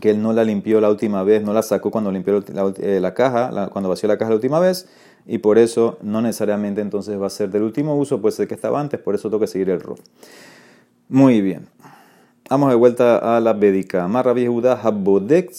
que 0.00 0.10
él 0.10 0.22
no 0.22 0.32
la 0.32 0.44
limpió 0.44 0.80
la 0.80 0.88
última 0.88 1.22
vez, 1.22 1.42
no 1.42 1.52
la 1.52 1.62
sacó 1.62 1.90
cuando 1.90 2.10
limpió 2.10 2.42
la, 2.54 2.72
eh, 2.78 3.12
caja, 3.14 3.68
cuando 3.68 3.90
vació 3.90 4.08
la 4.08 4.16
caja 4.16 4.30
la 4.30 4.36
última 4.36 4.58
vez, 4.58 4.88
y 5.26 5.38
por 5.38 5.58
eso 5.58 5.98
no 6.02 6.20
necesariamente 6.22 6.80
entonces 6.80 7.20
va 7.20 7.26
a 7.26 7.30
ser 7.30 7.50
del 7.50 7.62
último 7.62 7.96
uso, 7.96 8.20
puede 8.20 8.34
ser 8.34 8.48
que 8.48 8.54
estaba 8.54 8.80
antes, 8.80 9.00
por 9.00 9.14
eso 9.14 9.28
tengo 9.28 9.40
que 9.40 9.46
seguir 9.46 9.70
el 9.70 9.80
rol. 9.80 9.98
Muy 11.08 11.40
bien. 11.40 11.66
Vamos 12.48 12.70
de 12.70 12.74
vuelta 12.74 13.36
a 13.36 13.40
la 13.40 13.52
Bedika. 13.52 14.08
Marra 14.08 14.34
Yehuda 14.34 14.72
Habodek. 14.72 15.52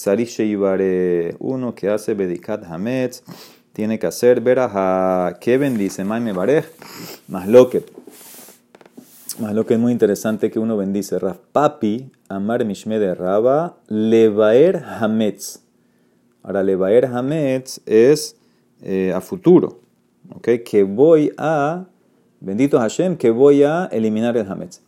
Uno 1.40 1.74
que 1.74 1.90
hace 1.90 2.14
Bedikat 2.14 2.66
Hametz 2.66 3.24
tiene 3.72 3.98
que 3.98 4.08
hacer 4.08 4.44
a 4.60 5.38
¿Qué 5.40 5.58
bendice? 5.58 6.04
Maime 6.04 6.34
Barej. 6.34 6.66
Más 7.30 7.48
lo 7.48 7.70
que. 7.70 7.86
Más 9.40 9.54
lo 9.54 9.66
que 9.66 9.76
es 9.76 9.80
muy 9.80 9.94
interesante 9.94 10.52
que 10.52 10.60
uno 10.60 10.76
bendice. 10.76 11.18
Papi, 11.54 12.12
Amar 12.28 12.66
Mishme 12.66 13.00
de 13.00 13.16
Raba, 13.16 13.78
Levaer 13.88 14.84
Hametz. 14.84 15.62
Ahora, 16.44 16.62
Levaer 16.62 17.06
Hametz 17.06 17.80
es 17.86 18.36
eh, 18.82 19.14
a 19.14 19.22
futuro. 19.22 19.80
Que 20.42 20.84
voy 20.84 21.32
a. 21.38 21.86
Bendito 22.40 22.80
Hashem, 22.80 23.18
que 23.18 23.30
voy 23.30 23.64
a 23.64 23.86
eliminar 23.92 24.36
el 24.38 24.50
Hametz. 24.50 24.82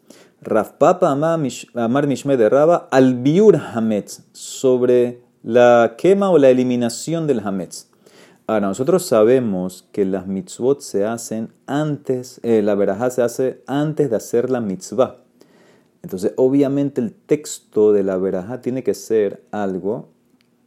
Papa 0.78 1.12
Amar 1.12 2.08
Mishme 2.08 2.38
de 2.38 2.50
Raba 2.50 2.88
al 2.92 3.16
Biur 3.16 3.56
Hametz, 3.56 4.24
sobre 4.34 5.22
la 5.44 5.96
quema 5.98 6.30
o 6.32 6.38
la 6.38 6.50
eliminación 6.50 7.28
del 7.28 7.40
Hametz. 7.40 7.88
Ahora, 8.46 8.68
nosotros 8.68 9.06
sabemos 9.06 9.88
que 9.94 10.04
las 10.04 10.28
mitzvot 10.28 10.82
se 10.82 11.06
hacen 11.06 11.54
antes, 11.66 12.42
eh, 12.44 12.62
la 12.62 12.76
verajá 12.76 13.10
se 13.10 13.22
hace 13.22 13.64
antes 13.68 14.10
de 14.10 14.18
hacer 14.18 14.50
la 14.50 14.60
mitzvah. 14.60 15.18
Entonces, 16.02 16.34
obviamente 16.36 17.00
el 17.00 17.14
texto 17.14 17.94
de 17.94 18.04
la 18.04 18.18
verajá 18.18 18.62
tiene 18.62 18.84
que 18.84 18.94
ser 18.94 19.44
algo 19.52 20.10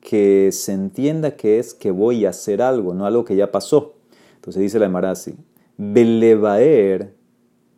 que 0.06 0.50
se 0.52 0.72
entienda 0.72 1.36
que 1.36 1.58
es 1.58 1.74
que 1.74 1.90
voy 1.90 2.24
a 2.24 2.30
hacer 2.30 2.62
algo, 2.62 2.94
no 2.94 3.04
algo 3.04 3.24
que 3.24 3.36
ya 3.36 3.50
pasó. 3.50 3.96
Entonces 4.36 4.62
dice 4.62 4.78
la 4.78 4.86
Emara 4.86 5.10
así, 5.10 5.34
Belevaer, 5.76 7.14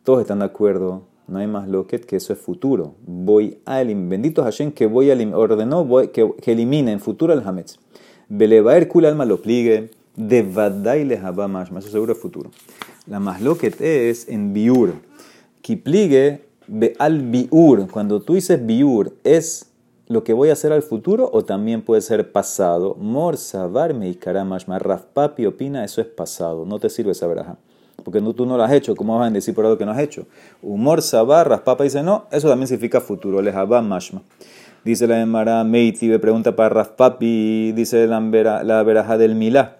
todos 0.03 0.21
están 0.21 0.39
de 0.39 0.45
acuerdo 0.45 1.09
no 1.29 1.37
hay 1.37 1.47
más 1.47 1.67
loquet 1.67 2.05
que 2.05 2.15
eso 2.15 2.33
es 2.33 2.39
futuro. 2.39 2.95
Voy 3.05 3.59
a 3.65 3.81
eliminar. 3.81 4.09
Bendito 4.09 4.43
Hashem 4.43 4.71
que 4.71 4.87
voy 4.87 5.11
a 5.11 5.37
ordenó 5.37 5.87
que, 6.11 6.33
que 6.41 6.51
elimine 6.51 6.91
en 6.91 6.99
futuro 6.99 7.33
el 7.33 7.47
Hametz. 7.47 7.77
Belevaer 8.27 8.87
kul 8.87 9.05
alma 9.05 9.25
lo 9.25 9.41
pligue. 9.41 9.91
De 10.15 10.41
vadai 10.41 11.05
le 11.05 11.17
más. 11.19 11.69
Eso 11.71 11.89
seguro 11.89 12.13
es 12.13 12.19
futuro. 12.19 12.49
La 13.05 13.19
más 13.19 13.41
loquet 13.41 13.79
es 13.79 14.27
en 14.27 14.53
biur. 14.53 14.93
pligue 15.83 16.41
be 16.67 16.93
al 16.97 17.21
biur. 17.21 17.87
Cuando 17.89 18.21
tú 18.21 18.33
dices 18.33 18.65
biur, 18.65 19.13
¿es 19.23 19.68
lo 20.09 20.25
que 20.25 20.33
voy 20.33 20.49
a 20.49 20.53
hacer 20.53 20.73
al 20.73 20.81
futuro 20.81 21.29
o 21.31 21.45
también 21.45 21.81
puede 21.81 22.01
ser 22.01 22.33
pasado? 22.33 22.95
Mor 22.95 23.37
sabar 23.37 23.93
me 23.93 24.13
más. 24.43 24.65
Raf 24.67 25.05
papi 25.05 25.45
opina, 25.45 25.85
eso 25.85 26.01
es 26.01 26.07
pasado. 26.07 26.65
No 26.65 26.79
te 26.79 26.89
sirve 26.89 27.11
esa 27.11 27.27
veraja 27.27 27.57
porque 28.03 28.21
tú 28.33 28.45
no 28.45 28.57
lo 28.57 28.63
has 28.63 28.71
hecho, 28.71 28.95
¿cómo 28.95 29.13
vas 29.13 29.21
a 29.21 29.25
bendecir 29.25 29.53
por 29.53 29.65
algo 29.65 29.77
que 29.77 29.85
no 29.85 29.91
has 29.91 29.99
hecho? 29.99 30.25
Humor, 30.61 31.01
sabar, 31.01 31.63
papa 31.63 31.83
dice 31.83 32.01
no, 32.03 32.25
eso 32.31 32.49
también 32.49 32.67
significa 32.67 33.01
futuro, 33.01 33.41
lejabá, 33.41 33.81
mashma. 33.81 34.21
Dice 34.83 35.07
la 35.07 35.21
Emara 35.21 35.63
Meiti, 35.63 36.07
me 36.07 36.19
pregunta 36.19 36.55
para 36.55 36.69
Raspapi, 36.69 37.73
dice 37.73 38.07
la, 38.07 38.19
la 38.63 38.83
veraja 38.83 39.17
del 39.17 39.35
Milá. 39.35 39.77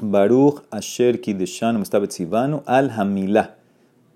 Baruch 0.00 0.62
Asher 0.70 1.20
Kideshan 1.20 1.78
Mustabetzivanu 1.78 2.62
al 2.66 2.90
Hamilá. 2.90 3.56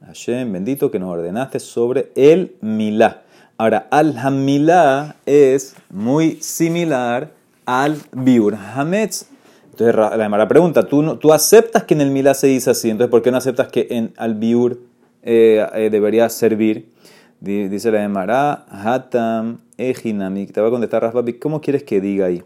Hashem, 0.01 0.53
bendito 0.53 0.91
que 0.91 0.99
nos 0.99 1.11
ordenaste 1.11 1.59
sobre 1.59 2.13
el 2.15 2.57
Milá. 2.61 3.25
Ahora, 3.61 3.89
al 3.91 4.17
Hamilá 4.17 5.17
es 5.27 5.75
muy 5.91 6.37
similar 6.41 7.33
al 7.67 7.97
Biur 8.13 8.55
Hametz. 8.55 9.27
Entonces 9.73 9.97
la 9.97 10.25
Emara 10.25 10.47
pregunta, 10.47 10.87
¿tú, 10.87 11.17
¿tú 11.17 11.33
aceptas 11.33 11.83
que 11.83 11.95
en 11.95 12.03
el 12.03 12.13
Milá 12.13 12.35
se 12.35 12.47
dice 12.47 12.71
así? 12.71 12.89
Entonces, 12.89 13.11
¿por 13.11 13.21
qué 13.21 13.33
no 13.33 13.37
aceptas 13.39 13.67
que 13.67 13.89
en 13.91 14.13
Albiur 14.17 14.79
eh, 15.25 15.67
eh, 15.75 15.91
debería 15.91 16.29
servir? 16.29 16.93
Dice 17.41 17.91
la 17.91 18.05
Emara, 18.05 18.65
Hatam 18.71 19.59
Ejinami. 19.77 20.47
Te 20.47 20.61
voy 20.61 20.69
a 20.69 20.71
contestar, 20.71 21.03
Raspapi, 21.03 21.33
¿cómo 21.35 21.61
quieres 21.61 21.83
que 21.83 22.01
diga 22.01 22.27
ahí? 22.27 22.45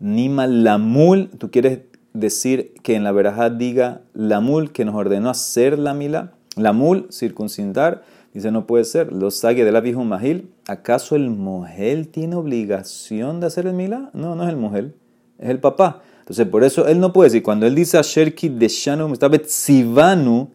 Nima 0.00 0.46
Lamul, 0.46 1.28
¿tú 1.36 1.50
quieres 1.50 1.80
decir 2.14 2.72
que 2.82 2.94
en 2.94 3.04
la 3.04 3.12
verajá 3.12 3.50
diga 3.50 4.00
Lamul 4.14 4.72
que 4.72 4.86
nos 4.86 4.94
ordenó 4.94 5.28
hacer 5.28 5.78
la 5.78 5.92
Milá? 5.92 6.32
Lamul, 6.56 7.08
circuncidar. 7.12 8.04
Dice, 8.36 8.50
no 8.50 8.66
puede 8.66 8.84
ser. 8.84 9.14
Los 9.14 9.38
sague 9.38 9.64
de 9.64 9.72
la 9.72 9.80
vieja 9.80 9.98
Mahil. 9.98 10.50
¿Acaso 10.68 11.16
el 11.16 11.30
Mohel 11.30 12.08
tiene 12.08 12.36
obligación 12.36 13.40
de 13.40 13.46
hacer 13.46 13.66
el 13.66 13.72
Milá? 13.72 14.10
No, 14.12 14.34
no 14.34 14.42
es 14.42 14.50
el 14.50 14.58
Mohel, 14.58 14.94
es 15.38 15.48
el 15.48 15.58
papá. 15.58 16.02
Entonces, 16.18 16.46
por 16.46 16.62
eso 16.62 16.86
él 16.86 17.00
no 17.00 17.14
puede 17.14 17.30
decir, 17.30 17.42
cuando 17.42 17.66
él 17.66 17.74
dice 17.74 17.96
a 17.96 18.02
Sherki 18.02 18.50
de 18.50 18.68
Shanu 18.68 19.10
Sivanu, 19.46 20.50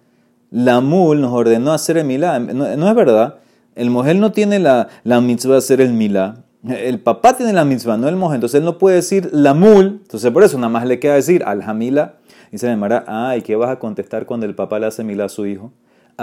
la 0.52 0.80
mul 0.80 1.22
nos 1.22 1.34
ordenó 1.34 1.74
hacer 1.74 1.98
el 1.98 2.06
milá. 2.06 2.38
No, 2.38 2.88
es 2.88 2.96
verdad. 2.96 3.38
El 3.74 3.90
mujer 3.90 4.16
no 4.18 4.32
tiene 4.32 4.60
la, 4.60 4.88
la 5.04 5.20
mitzvah 5.20 5.54
de 5.54 5.58
hacer 5.58 5.82
el 5.82 5.94
milá. 5.94 6.44
El 6.64 7.00
papá 7.00 7.36
tiene 7.36 7.52
la 7.52 7.66
mitzvah, 7.66 7.98
no 7.98 8.08
el 8.08 8.16
mujer. 8.16 8.36
Entonces 8.36 8.60
él 8.60 8.66
no 8.66 8.78
puede 8.78 8.98
decir 8.98 9.28
la 9.34 9.56
mul. 9.56 10.02
Entonces 10.04 10.30
por 10.30 10.44
eso 10.44 10.56
nada 10.60 10.70
más 10.70 10.86
le 10.86 11.00
queda 11.00 11.16
decir 11.16 11.42
al 11.48 11.64
hamila. 11.64 12.18
Y 12.52 12.60
se 12.60 12.68
llamará, 12.68 13.06
ah, 13.08 13.36
¿y 13.36 13.42
qué 13.42 13.56
vas 13.56 13.72
a 13.72 13.80
contestar 13.80 14.28
cuando 14.28 14.46
el 14.46 14.54
papá 14.54 14.78
le 14.78 14.86
hace 14.86 15.04
milá 15.04 15.26
a 15.26 15.30
su 15.30 15.48
hijo? 15.48 15.74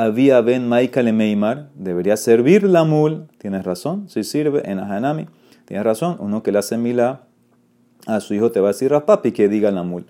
Había 0.01 0.41
ben 0.43 0.69
Maika 0.69 1.03
le 1.03 1.13
Meimar. 1.13 1.71
Debería 1.75 2.17
servir 2.17 2.63
la 2.63 2.85
mul. 2.85 3.27
Tienes 3.39 3.65
razón, 3.65 4.09
si 4.09 4.23
sirve 4.23 4.63
en 4.71 4.79
Ahanami. 4.79 5.27
Tienes 5.65 5.85
razón, 5.85 6.19
uno 6.21 6.45
que 6.45 6.53
le 6.53 6.61
hace 6.61 6.79
milá 6.79 7.23
a 8.07 8.21
su 8.21 8.33
hijo 8.33 8.53
te 8.53 8.61
va 8.61 8.69
a 8.69 8.73
decir 8.75 8.93
Raspapi 8.93 9.33
que 9.33 9.49
diga 9.49 9.73
la 9.73 9.83
mul. 9.83 10.07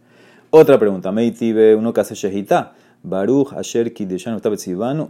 Otra 0.51 0.79
pregunta, 0.79 1.11
Meitibe, 1.11 1.75
uno 1.75 1.95
que 1.95 2.03
hace 2.03 2.15
Shehita. 2.15 2.75
Baruch 3.03 3.55
Asher 3.55 3.95
Kideshan 3.95 4.39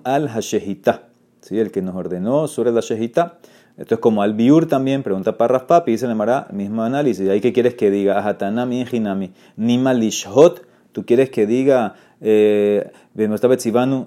al 0.04 0.28
Hashehita. 0.28 1.08
¿Sí? 1.40 1.58
El 1.58 1.73
que 1.73 1.82
nos 1.82 1.97
ordenó 1.97 2.47
sobre 2.47 2.70
la 2.70 2.80
Shehita. 2.80 3.38
Esto 3.78 3.97
es 3.97 4.00
como 4.00 4.23
al 4.23 4.35
Biur 4.35 4.66
también, 4.66 5.02
pregunta 5.02 5.37
para 5.37 5.54
Raspapi, 5.54 5.90
dice 5.90 6.06
Mara, 6.14 6.47
mismo 6.52 6.85
análisis. 6.85 7.28
¿Y 7.28 7.40
qué 7.40 7.52
quieres 7.52 7.75
que 7.75 7.90
diga? 7.90 8.16
Ahatanami 8.20 8.87
Jinami. 8.87 9.32
Nima 9.56 9.92
Lishhot. 9.92 10.68
¿Tú 10.92 11.04
quieres 11.04 11.30
que 11.30 11.47
diga 11.47 11.94
eh, 12.20 12.90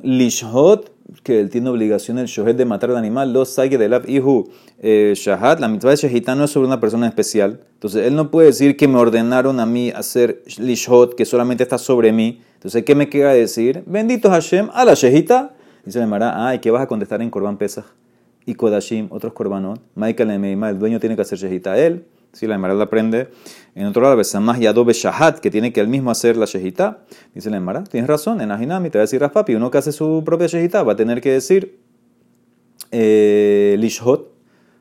Lishhot? 0.03 0.91
que 1.23 1.39
él 1.39 1.49
tiene 1.49 1.69
obligación 1.69 2.17
el 2.17 2.27
shohet 2.27 2.55
de 2.55 2.65
matar 2.65 2.89
al 2.91 2.97
animal, 2.97 3.33
los 3.33 3.49
saige 3.49 3.77
de 3.77 3.89
la 3.89 4.01
ihu 4.07 4.49
eh, 4.79 5.13
shahat, 5.15 5.59
la 5.59 5.67
mitad 5.67 5.89
de 5.89 5.95
shahita 5.95 6.35
no 6.35 6.45
es 6.45 6.51
sobre 6.51 6.67
una 6.67 6.79
persona 6.79 7.07
especial. 7.07 7.59
Entonces 7.73 8.07
él 8.07 8.15
no 8.15 8.31
puede 8.31 8.47
decir 8.47 8.77
que 8.77 8.87
me 8.87 8.97
ordenaron 8.97 9.59
a 9.59 9.65
mí 9.65 9.91
hacer 9.91 10.43
lishot, 10.57 11.15
que 11.15 11.25
solamente 11.25 11.63
está 11.63 11.77
sobre 11.77 12.11
mí. 12.11 12.41
Entonces, 12.55 12.83
¿qué 12.83 12.95
me 12.95 13.09
queda 13.09 13.33
decir? 13.33 13.83
Bendito 13.85 14.29
Hashem 14.29 14.69
a 14.73 14.85
la 14.85 14.93
shahita. 14.93 15.53
Dice 15.83 15.99
el 15.99 16.07
Mara, 16.07 16.47
ah, 16.47 16.55
¿y 16.55 16.59
qué 16.59 16.69
vas 16.69 16.83
a 16.83 16.87
contestar 16.87 17.21
en 17.21 17.29
Korban 17.29 17.57
Pesach? 17.57 17.85
Y 18.45 18.53
Kodashim, 18.53 19.07
otros 19.09 19.33
Korbanot. 19.33 19.81
Michael 19.95 20.29
el 20.29 20.79
dueño 20.79 20.99
tiene 20.99 21.15
que 21.15 21.23
hacer 21.23 21.37
shahita 21.37 21.77
él. 21.77 22.05
Si 22.33 22.47
la 22.47 22.55
Emara 22.55 22.73
la 22.73 22.85
aprende. 22.85 23.29
En 23.75 23.87
otro 23.87 24.01
lado, 24.01 24.15
Besamah 24.15 24.57
Yadobe 24.57 24.93
Shahat, 24.93 25.39
que 25.39 25.51
tiene 25.51 25.73
que 25.73 25.81
él 25.81 25.87
mismo 25.87 26.11
hacer 26.11 26.37
la 26.37 26.45
Shehita. 26.45 26.99
Dice 27.33 27.49
la 27.49 27.57
Emara, 27.57 27.83
tienes 27.83 28.07
razón, 28.09 28.41
en 28.41 28.51
Ajinami 28.51 28.89
te 28.89 28.97
va 28.97 29.01
a 29.01 29.05
decir 29.05 29.19
Raspapi, 29.19 29.55
uno 29.55 29.71
que 29.71 29.77
hace 29.77 29.91
su 29.91 30.23
propia 30.25 30.47
Shehita 30.47 30.83
va 30.83 30.93
a 30.93 30.95
tener 30.95 31.21
que 31.21 31.31
decir 31.31 31.79
eh, 32.91 33.75
Lishhot, 33.79 34.31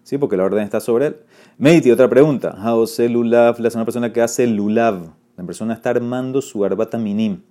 ¿sí? 0.02 0.18
porque 0.18 0.36
la 0.36 0.44
orden 0.44 0.64
está 0.64 0.80
sobre 0.80 1.06
él. 1.06 1.16
Meiti, 1.58 1.90
otra 1.90 2.08
pregunta. 2.08 2.56
Haose 2.58 3.08
Lulav, 3.08 3.60
la 3.60 3.68
es 3.68 3.74
una 3.74 3.84
persona 3.84 4.12
que 4.12 4.22
hace 4.22 4.46
Lulav. 4.46 5.12
La 5.36 5.44
persona 5.44 5.74
está 5.74 5.90
armando 5.90 6.42
su 6.42 6.64
arbata 6.64 6.98
minim. 6.98 7.42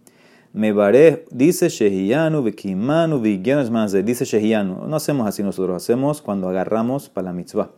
Me 0.51 0.74
baré, 0.74 1.25
dice 1.29 1.70
Shehiyanu, 1.70 2.41
Vikimanu, 2.41 3.20
Vigyanas 3.20 3.70
más 3.70 3.94
dice 3.94 4.25
Shehiyanu. 4.25 4.88
No 4.88 4.96
hacemos 4.96 5.27
así 5.27 5.44
nosotros, 5.44 5.75
hacemos 5.75 6.24
cuando 6.24 6.50
agarramos 6.50 7.08
para 7.08 7.25
la 7.25 7.34
mitzvah, 7.34 7.70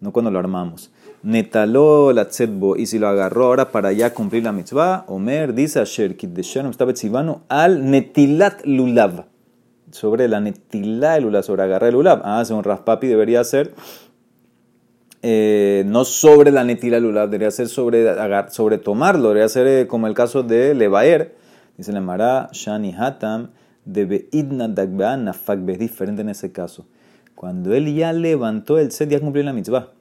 no 0.00 0.12
cuando 0.12 0.30
lo 0.30 0.38
armamos. 0.38 0.92
Netaló 1.22 2.12
la 2.12 2.28
tzedbo, 2.28 2.76
y 2.76 2.86
si 2.86 2.98
lo 2.98 3.08
agarró 3.08 3.46
ahora 3.46 3.70
para 3.70 3.92
ya 3.92 4.14
cumplir 4.14 4.44
la 4.44 4.52
mitzvah, 4.52 5.04
Omer 5.08 5.52
dice 5.52 5.80
Asher, 5.80 6.16
Kiddeshanum, 6.16 6.70
está 6.70 6.84
betzivanu, 6.84 7.40
al 7.48 7.90
netilat 7.90 8.64
lulav. 8.64 9.24
Sobre 9.90 10.28
la 10.28 10.40
netilat 10.40 11.20
lulav, 11.20 11.42
sobre 11.42 11.62
agarrar 11.64 11.88
el 11.88 11.94
lulav. 11.94 12.20
Ah, 12.24 12.44
según 12.44 12.62
Raspapi 12.62 13.08
debería 13.08 13.42
ser 13.42 13.74
eh, 15.22 15.82
no 15.86 16.04
sobre 16.04 16.52
la 16.52 16.62
netilat 16.62 17.02
lulav, 17.02 17.28
debería 17.28 17.50
ser 17.50 17.68
sobre, 17.68 18.06
sobre 18.50 18.78
tomarlo, 18.78 19.28
debería 19.28 19.48
ser 19.48 19.66
eh, 19.66 19.86
como 19.88 20.06
el 20.06 20.14
caso 20.14 20.44
de 20.44 20.74
Levaer 20.74 21.34
Dice 21.78 21.92
la 21.92 22.00
Mara, 22.00 22.48
Shani 22.50 22.92
Hatam, 22.92 23.50
de 23.84 24.28
idna 24.32 24.66
Dagbaan 24.66 25.24
Nafak, 25.24 25.60
es 25.68 25.78
diferente 25.78 26.22
en 26.22 26.28
ese 26.28 26.50
caso. 26.50 26.86
Cuando 27.36 27.72
él 27.72 27.94
ya 27.94 28.12
levantó 28.12 28.80
el 28.80 28.90
set, 28.90 29.08
ya 29.08 29.20
cumplió 29.20 29.44
la 29.44 29.52
mitzvah. 29.52 29.92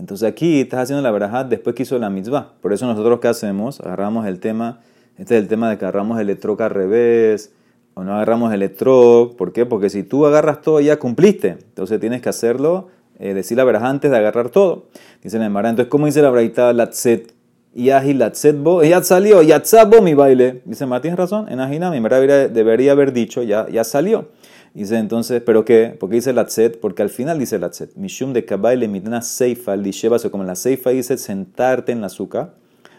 Entonces 0.00 0.26
aquí 0.26 0.62
estás 0.62 0.80
haciendo 0.80 1.02
la 1.02 1.10
verajat 1.10 1.48
después 1.48 1.76
que 1.76 1.82
hizo 1.82 1.98
la 1.98 2.08
mitzvah. 2.08 2.54
Por 2.62 2.72
eso 2.72 2.86
nosotros, 2.86 3.20
¿qué 3.20 3.28
hacemos? 3.28 3.80
Agarramos 3.80 4.26
el 4.26 4.40
tema, 4.40 4.80
este 5.18 5.36
es 5.36 5.42
el 5.42 5.48
tema 5.48 5.68
de 5.68 5.76
que 5.76 5.84
agarramos 5.84 6.18
el 6.18 6.30
electroc 6.30 6.58
al 6.62 6.70
revés, 6.70 7.52
o 7.92 8.02
no 8.02 8.14
agarramos 8.14 8.52
el 8.54 8.62
electroc. 8.62 9.36
¿Por 9.36 9.52
qué? 9.52 9.66
Porque 9.66 9.90
si 9.90 10.02
tú 10.02 10.24
agarras 10.24 10.62
todo, 10.62 10.80
ya 10.80 10.98
cumpliste. 10.98 11.50
Entonces 11.50 12.00
tienes 12.00 12.22
que 12.22 12.30
hacerlo, 12.30 12.88
eh, 13.18 13.34
decir 13.34 13.58
la 13.58 13.64
verajat 13.64 13.90
antes 13.90 14.10
de 14.10 14.16
agarrar 14.16 14.48
todo. 14.48 14.86
Dice 15.22 15.38
la 15.38 15.50
Mara, 15.50 15.68
entonces, 15.68 15.90
¿cómo 15.90 16.06
dice 16.06 16.22
la 16.22 16.30
braita 16.30 16.72
Latzet? 16.72 17.34
Yahi 17.34 17.39
Latzetbo, 17.74 18.82
ya 18.82 19.02
salió, 19.02 19.42
ya 19.42 19.62
tzabo 19.62 20.02
mi 20.02 20.14
baile. 20.14 20.62
Dice, 20.64 20.86
Ma, 20.86 20.98
razón, 20.98 21.46
en 21.48 21.60
Ajina 21.60 21.90
mi 21.90 22.00
debería, 22.00 22.92
haber 22.92 23.12
dicho, 23.12 23.42
ya, 23.42 23.68
ya 23.68 23.84
salió. 23.84 24.28
Dice 24.74 24.98
entonces, 24.98 25.42
¿pero 25.44 25.64
qué? 25.64 25.96
¿Por 25.98 26.10
qué 26.10 26.16
dice 26.16 26.32
Latzet? 26.32 26.78
Porque 26.80 27.02
al 27.02 27.10
final 27.10 27.38
dice 27.38 27.58
Latzet. 27.58 27.94
Mishum 27.96 28.32
de 28.32 28.44
kabaile 28.44 28.86
mitna 28.86 29.20
seifa, 29.20 29.74
o 29.74 30.30
como 30.30 30.44
la 30.44 30.54
seifa 30.54 30.90
dice 30.90 31.18
sentarte 31.18 31.90
en 31.90 32.00
la 32.00 32.06
azúcar. 32.06 32.54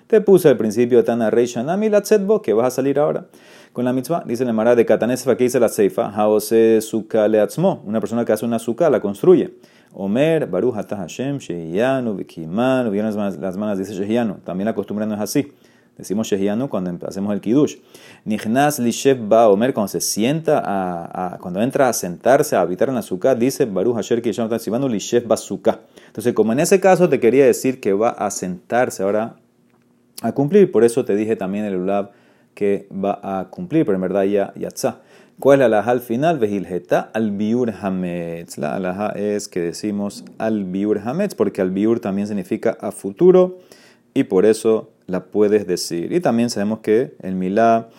Te 0.08 0.20
puse 0.20 0.50
al 0.50 0.58
principio 0.58 1.02
Tana 1.06 1.30
Rei 1.30 1.46
Shanami 1.46 1.88
Latzetbo, 1.88 2.42
que 2.42 2.52
vas 2.52 2.68
a 2.68 2.72
salir 2.72 3.00
ahora. 3.00 3.28
Con 3.72 3.86
la 3.86 3.94
mitzvah, 3.94 4.24
dice 4.26 4.44
la 4.44 4.52
Mara 4.52 4.76
de 4.76 4.86
Katanesfa, 4.86 5.38
que 5.38 5.46
dice 5.46 5.62
la 5.62 5.70
seifa, 5.70 6.10
Haose 6.10 6.82
suka 6.82 7.30
leatzmo. 7.30 7.82
Una 7.86 8.02
persona 8.02 8.26
que 8.26 8.34
hace 8.34 8.46
una 8.46 8.58
azúcar 8.58 8.92
la 8.92 9.00
construye. 9.00 9.54
Omer, 9.94 10.48
Baruch 10.48 10.76
Atah 10.76 10.98
Hashem, 10.98 11.40
Shehiyanu, 11.40 12.16
Vikimanu, 12.16 12.92
vieron 12.92 13.14
las 13.42 13.58
manos, 13.58 13.78
dice 13.78 13.94
Shehiyanu. 13.94 14.36
También 14.44 14.66
la 14.66 14.76
costumbre 14.76 15.06
no 15.06 15.16
es 15.16 15.22
así. 15.22 15.52
Decimos 15.98 16.28
Shehiyanu 16.28 16.70
cuando 16.70 17.08
hacemos 17.08 17.34
el 17.34 17.42
Kiddush. 17.42 17.76
Nichnas 18.26 18.80
Lishev 18.80 19.28
Ba 19.28 19.50
Omer, 19.50 19.74
cuando 19.74 19.90
se 19.90 20.02
sienta, 20.02 20.62
a, 20.64 21.38
cuando 21.40 21.62
entra 21.62 21.90
a 21.90 21.94
sentarse, 21.94 22.56
a 22.56 22.62
habitar 22.62 22.90
en 22.90 22.96
la 22.96 23.02
sukkah, 23.02 23.36
dice 23.36 23.66
Baruch 23.66 23.96
Hashem 23.96 24.22
Kiyasham 24.22 24.50
Tatsivanu 24.50 24.88
Lishev 24.88 25.28
Ba 25.28 25.38
Sukkah. 25.38 25.80
Entonces, 26.08 26.34
como 26.34 26.54
en 26.54 26.60
ese 26.62 26.80
caso 26.80 27.08
te 27.10 27.20
quería 27.20 27.46
decir 27.46 27.80
que 27.80 27.94
va 27.94 28.10
a 28.10 28.32
sentarse 28.32 29.04
ahora 29.04 29.36
a 30.22 30.32
cumplir, 30.32 30.72
por 30.72 30.84
eso 30.84 31.04
te 31.06 31.16
dije 31.16 31.36
también 31.36 31.66
el 31.66 31.76
Ulab 31.76 32.12
que 32.54 32.88
va 32.92 33.20
a 33.22 33.50
cumplir, 33.50 33.86
pero 33.86 33.96
en 33.96 34.02
verdad 34.02 34.24
ya, 34.24 34.54
ya. 34.56 34.70
¿Cuál 35.42 35.56
es 35.56 35.60
la 35.62 35.78
alhaja 35.78 35.90
al 35.90 36.02
final? 36.02 36.38
Vejilgeta 36.38 37.10
al 37.16 37.32
biur 37.32 37.74
hametz. 37.82 38.60
La 38.60 38.76
alhaja 38.76 39.08
es 39.16 39.48
que 39.48 39.60
decimos 39.60 40.24
al 40.38 40.66
biur 40.66 41.00
hametz, 41.04 41.34
porque 41.34 41.62
al 41.64 41.72
biur 41.72 42.00
también 42.00 42.28
significa 42.28 42.78
a 42.80 42.92
futuro 42.92 43.58
y 44.14 44.26
por 44.26 44.46
eso 44.46 44.92
la 45.08 45.24
puedes 45.24 45.66
decir. 45.66 46.12
Y 46.12 46.20
también 46.20 46.52
sabemos 46.52 46.82
que 46.82 47.16
el 47.24 47.34
milá, 47.34 47.90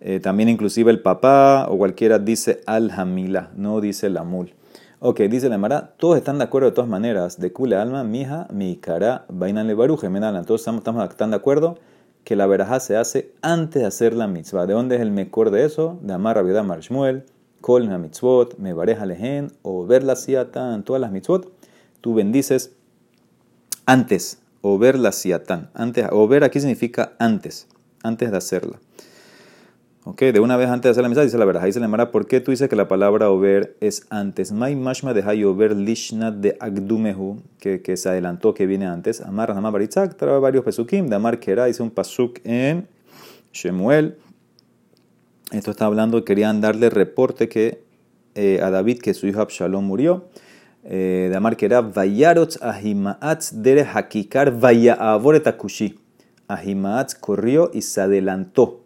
eh, 0.00 0.20
también 0.20 0.48
inclusive 0.48 0.92
el 0.92 1.00
papá 1.00 1.66
o 1.68 1.76
cualquiera 1.76 2.20
dice 2.20 2.60
al 2.66 2.92
hamila, 2.92 3.50
no 3.56 3.80
dice 3.80 4.08
la 4.08 4.22
mul. 4.22 4.54
Ok, 5.00 5.22
dice 5.22 5.48
la 5.48 5.58
Mara, 5.58 5.94
todos 5.96 6.16
están 6.16 6.38
de 6.38 6.44
acuerdo 6.44 6.68
de 6.68 6.74
todas 6.76 6.88
maneras. 6.88 7.40
De 7.40 7.52
kule 7.52 7.74
alma, 7.74 8.04
mija, 8.04 8.46
mi 8.52 8.76
cara, 8.76 9.24
vainan 9.28 9.66
le 9.66 9.74
baruje, 9.74 10.08
Todos 10.46 10.60
estamos, 10.60 10.82
estamos, 10.82 11.10
están 11.10 11.30
de 11.30 11.36
acuerdo 11.36 11.78
que 12.24 12.36
la 12.36 12.46
verajá 12.46 12.80
se 12.80 12.96
hace 12.96 13.32
antes 13.42 13.82
de 13.82 13.88
hacer 13.88 14.14
la 14.14 14.26
mitzvah. 14.26 14.66
¿De 14.66 14.74
dónde 14.74 14.96
es 14.96 15.02
el 15.02 15.10
mejor 15.10 15.50
de 15.50 15.64
eso? 15.64 15.98
De 16.02 16.12
Amar 16.12 16.36
Rabiudá 16.36 16.62
Marshmuel, 16.62 17.24
Kol 17.60 17.86
la 17.86 17.98
mitzvot, 17.98 18.58
me 18.58 18.72
bareja 18.72 19.06
lehen, 19.06 19.52
o 19.62 19.86
ver 19.86 20.02
la 20.02 20.16
siatan, 20.16 20.82
todas 20.84 21.00
las 21.00 21.12
mitzvot. 21.12 21.50
Tú 22.00 22.14
bendices 22.14 22.72
antes, 23.86 24.40
o 24.60 24.78
ver 24.78 24.98
la 24.98 25.12
siatan. 25.12 25.70
Antes, 25.74 26.06
o 26.10 26.26
ver 26.26 26.44
aquí 26.44 26.60
significa 26.60 27.12
antes, 27.18 27.68
antes 28.02 28.30
de 28.30 28.36
hacerla. 28.36 28.80
Ok, 30.04 30.20
de 30.20 30.40
una 30.40 30.56
vez 30.56 30.68
antes 30.68 30.82
de 30.82 30.90
hacer 30.90 31.02
la 31.04 31.08
misa, 31.08 31.22
dice 31.22 31.38
la 31.38 31.44
verdad. 31.44 31.64
Dice 31.64 31.78
la 31.78 31.86
Mara, 31.86 32.10
¿por 32.10 32.26
qué 32.26 32.40
tú 32.40 32.50
dices 32.50 32.68
que 32.68 32.74
la 32.74 32.88
palabra 32.88 33.30
over 33.30 33.76
es 33.80 34.04
antes? 34.10 34.50
Mashma 34.50 35.14
de 35.14 35.44
over 35.44 35.76
lishna 35.76 36.32
de 36.32 36.56
agdumehu, 36.58 37.40
que, 37.60 37.96
se 37.96 38.08
adelantó, 38.08 38.52
que 38.52 38.66
viene 38.66 38.86
antes. 38.86 39.20
Amar 39.20 39.50
Rama 39.50 39.70
Baritzak, 39.70 40.16
trae 40.16 40.40
varios 40.40 40.64
pesukim. 40.64 41.06
De 41.06 41.14
Amar 41.14 41.38
Kera, 41.38 41.66
dice 41.66 41.84
un 41.84 41.90
pasuk 41.90 42.40
en 42.42 42.88
Shemuel. 43.52 44.16
Esto 45.52 45.70
está 45.70 45.86
hablando, 45.86 46.24
querían 46.24 46.60
darle 46.60 46.90
reporte 46.90 47.48
que 47.48 47.84
eh, 48.34 48.58
a 48.60 48.70
David 48.70 48.98
que 48.98 49.14
su 49.14 49.28
hijo 49.28 49.40
Absalom 49.40 49.84
murió. 49.84 50.24
Eh, 50.82 51.28
de 51.30 51.36
Amar 51.36 51.56
Kera, 51.56 51.78
ahimaatz 52.60 53.52
dere 53.52 53.82
hakikar 53.82 54.58
vaya 54.58 54.94
atakushi. 54.94 55.96
Ahimaatz 56.48 57.14
corrió 57.14 57.70
y 57.72 57.82
se 57.82 58.00
adelantó 58.00 58.81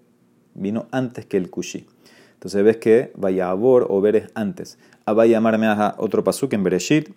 vino 0.56 0.86
antes 0.90 1.26
que 1.26 1.36
el 1.36 1.50
Kushi. 1.50 1.86
Entonces 2.34 2.62
ves 2.64 2.76
que 2.76 3.12
vaya 3.14 3.46
Vayabor 3.46 3.86
o 3.88 4.00
Ver 4.00 4.16
es 4.16 4.30
antes. 4.34 4.78
A 5.04 5.24
llamarme 5.24 5.66
a 5.66 5.94
otro 5.98 6.22
pasuk 6.22 6.52
en 6.52 6.62
Bereshit. 6.62 7.10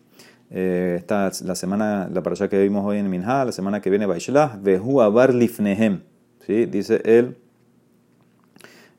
Eh, 0.51 0.95
esta 0.97 1.31
la 1.43 1.55
semana, 1.55 2.09
la 2.11 2.23
parasha 2.23 2.49
que 2.49 2.59
vimos 2.61 2.85
hoy 2.85 2.97
en 2.97 3.09
Minha, 3.09 3.45
la 3.45 3.51
semana 3.51 3.81
que 3.81 3.89
viene 3.89 4.05
Vaishlah, 4.05 4.57
Vehu 4.61 5.01
Abar 5.01 5.33
Lifnehem. 5.33 6.01
¿Sí? 6.45 6.65
Dice 6.65 7.01
él, 7.05 7.37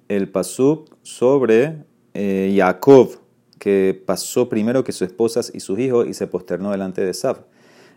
el 0.08 0.28
pasuk 0.28 0.88
sobre 1.02 1.84
eh, 2.14 2.54
Jacob, 2.56 3.18
que 3.58 4.00
pasó 4.06 4.48
primero 4.48 4.84
que 4.84 4.92
sus 4.92 5.02
esposas 5.02 5.50
y 5.54 5.60
sus 5.60 5.78
hijos 5.78 6.06
y 6.06 6.14
se 6.14 6.26
posternó 6.26 6.70
delante 6.70 7.04
de 7.04 7.14
Sab. 7.14 7.46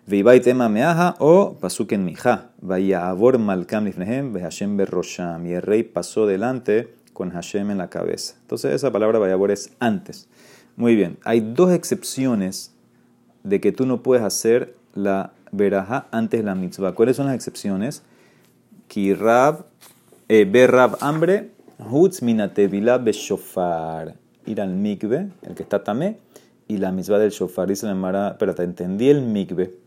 Vivai 0.06 0.42
tema 0.42 0.68
meaja 0.68 1.16
o 1.20 1.56
pasuk 1.62 1.94
en 1.94 2.04
mija. 2.04 2.50
Avor 2.62 3.38
malkam 3.38 3.86
lifnehem 3.86 4.38
Hashem 4.38 4.76
berrosham. 4.76 5.46
Y 5.46 5.54
el 5.54 5.62
rey 5.62 5.84
pasó 5.84 6.28
delante 6.28 6.94
con 7.13 7.30
Hashem 7.32 7.72
en 7.72 7.78
la 7.78 7.89
cabeza. 7.89 8.36
Entonces 8.42 8.74
esa 8.74 8.92
palabra 8.92 9.18
vayabor 9.18 9.52
es 9.52 9.72
antes. 9.80 10.28
Muy 10.76 10.98
bien. 10.98 11.18
Hay 11.24 11.39
dos 11.39 11.72
excepciones 11.72 12.74
de 13.44 13.62
que 13.62 13.72
tú 13.72 13.86
no 13.86 14.04
puedes 14.04 14.26
hacer 14.26 14.76
la 14.94 15.32
veraja 15.54 16.08
antes 16.12 16.42
de 16.42 16.44
la 16.44 16.56
mitzvah. 16.56 16.96
¿Cuáles 16.96 17.16
son 17.16 17.28
las 17.28 17.36
excepciones? 17.36 18.04
Kirab, 18.89 19.68
eh, 20.28 20.44
berrab 20.44 20.98
hambre, 21.00 21.52
hutz 21.80 22.22
minatevila 22.22 22.98
beshofar. 22.98 24.16
Ir 24.46 24.60
al 24.60 24.74
mikve, 24.74 25.30
el 25.44 25.56
que 25.56 25.63
está 25.63 25.82
tamé, 25.82 26.18
y 26.68 26.76
la 26.76 26.92
mitzvah 26.92 27.20
del 27.20 27.32
shofar. 27.32 27.70
Dice 27.70 27.86
la 27.86 27.96
Mara, 27.96 28.32
espérate, 28.32 28.63
entendí 28.63 29.10
el 29.10 29.22
mikve 29.22 29.83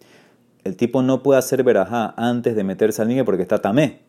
el 0.66 0.76
tipo 0.76 1.00
no 1.02 1.22
puede 1.22 1.38
hacer 1.38 1.62
verajá 1.62 2.12
antes 2.16 2.57
de 2.57 2.64
meterse 2.64 3.00
al 3.00 3.09
migbe 3.09 3.24
porque 3.24 3.42
está 3.42 3.61
tamé. 3.61 4.00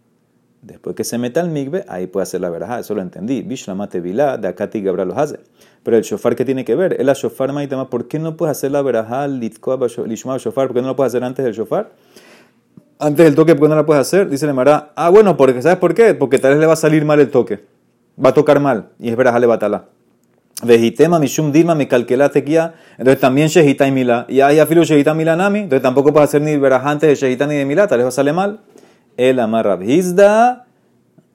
Después 0.64 0.96
que 0.96 1.04
se 1.04 1.20
meta 1.20 1.40
al 1.40 1.50
migbe, 1.50 1.86
ahí 1.88 2.08
puede 2.08 2.24
hacer 2.24 2.42
la 2.42 2.50
verajá. 2.50 2.80
Eso 2.80 2.96
lo 2.96 3.02
entendí. 3.02 3.44
Bishlamate 3.44 4.02
vilá, 4.02 4.38
de 4.38 4.48
Akati 4.48 4.82
Gabriel 4.82 5.10
lo 5.10 5.20
hace. 5.20 5.40
Pero 5.84 5.98
el 5.98 6.04
shofar, 6.04 6.36
¿qué 6.36 6.44
tiene 6.46 6.66
que 6.66 6.76
ver? 6.76 7.00
El 7.00 7.08
shofar 7.08 7.54
maitama, 7.54 7.90
¿por 7.90 8.08
qué 8.08 8.18
no 8.18 8.36
puede 8.36 8.52
hacer 8.52 8.72
la 8.72 8.82
verajá 8.82 9.28
lishma 9.28 10.38
shofar? 10.38 10.68
¿Por 10.68 10.76
qué 10.76 10.82
no 10.82 10.88
lo 10.88 10.96
puede 10.96 11.08
hacer 11.08 11.24
antes 11.24 11.46
del 11.46 11.54
shofar? 11.54 11.92
Antes 13.00 13.26
del 13.26 13.36
toque, 13.36 13.54
¿por 13.54 13.68
qué 13.68 13.70
no 13.70 13.76
la 13.76 13.86
puedes 13.86 14.02
hacer? 14.02 14.28
Dice 14.28 14.48
el 14.48 14.54
Mara, 14.56 14.92
ah, 14.96 15.10
bueno, 15.10 15.38
porque 15.38 15.62
¿sabes 15.62 15.78
por 15.78 15.94
qué? 15.94 16.16
Porque 16.16 16.40
tal 16.40 16.52
vez 16.52 16.60
le 16.60 16.66
va 16.66 16.74
a 16.74 16.78
salir 16.78 17.06
mal 17.06 17.20
el 17.20 17.30
toque. 17.30 17.64
Va 18.24 18.30
a 18.30 18.34
tocar 18.34 18.60
mal. 18.60 18.90
Y 19.00 19.10
es 19.10 19.16
verajá 19.16 19.40
le 19.40 19.46
batala. 19.46 19.86
Vejitema 20.64 21.20
mishum 21.20 21.52
dilma 21.52 21.76
mi 21.76 21.86
calquelate 21.86 22.44
kia. 22.44 22.74
Entonces 22.98 23.20
también 23.20 23.48
shehita 23.48 23.88
y 23.88 23.92
mila. 23.92 24.26
Y 24.28 24.42
hay 24.42 24.60
afilu 24.60 24.84
shehita 24.84 25.14
milanami. 25.14 25.60
Entonces 25.60 25.84
tampoco 25.84 26.12
puedes 26.12 26.30
hacer 26.30 26.42
ni 26.42 26.58
verajantes 26.58 27.10
de 27.10 27.16
shehita 27.16 27.46
ni 27.46 27.56
de 27.56 27.66
mila. 27.66 27.88
Tal 27.88 28.04
vez 28.04 28.14
sale 28.14 28.34
mal. 28.34 28.62
El 29.18 29.40
amarra 29.40 29.78
hizda. 29.84 30.66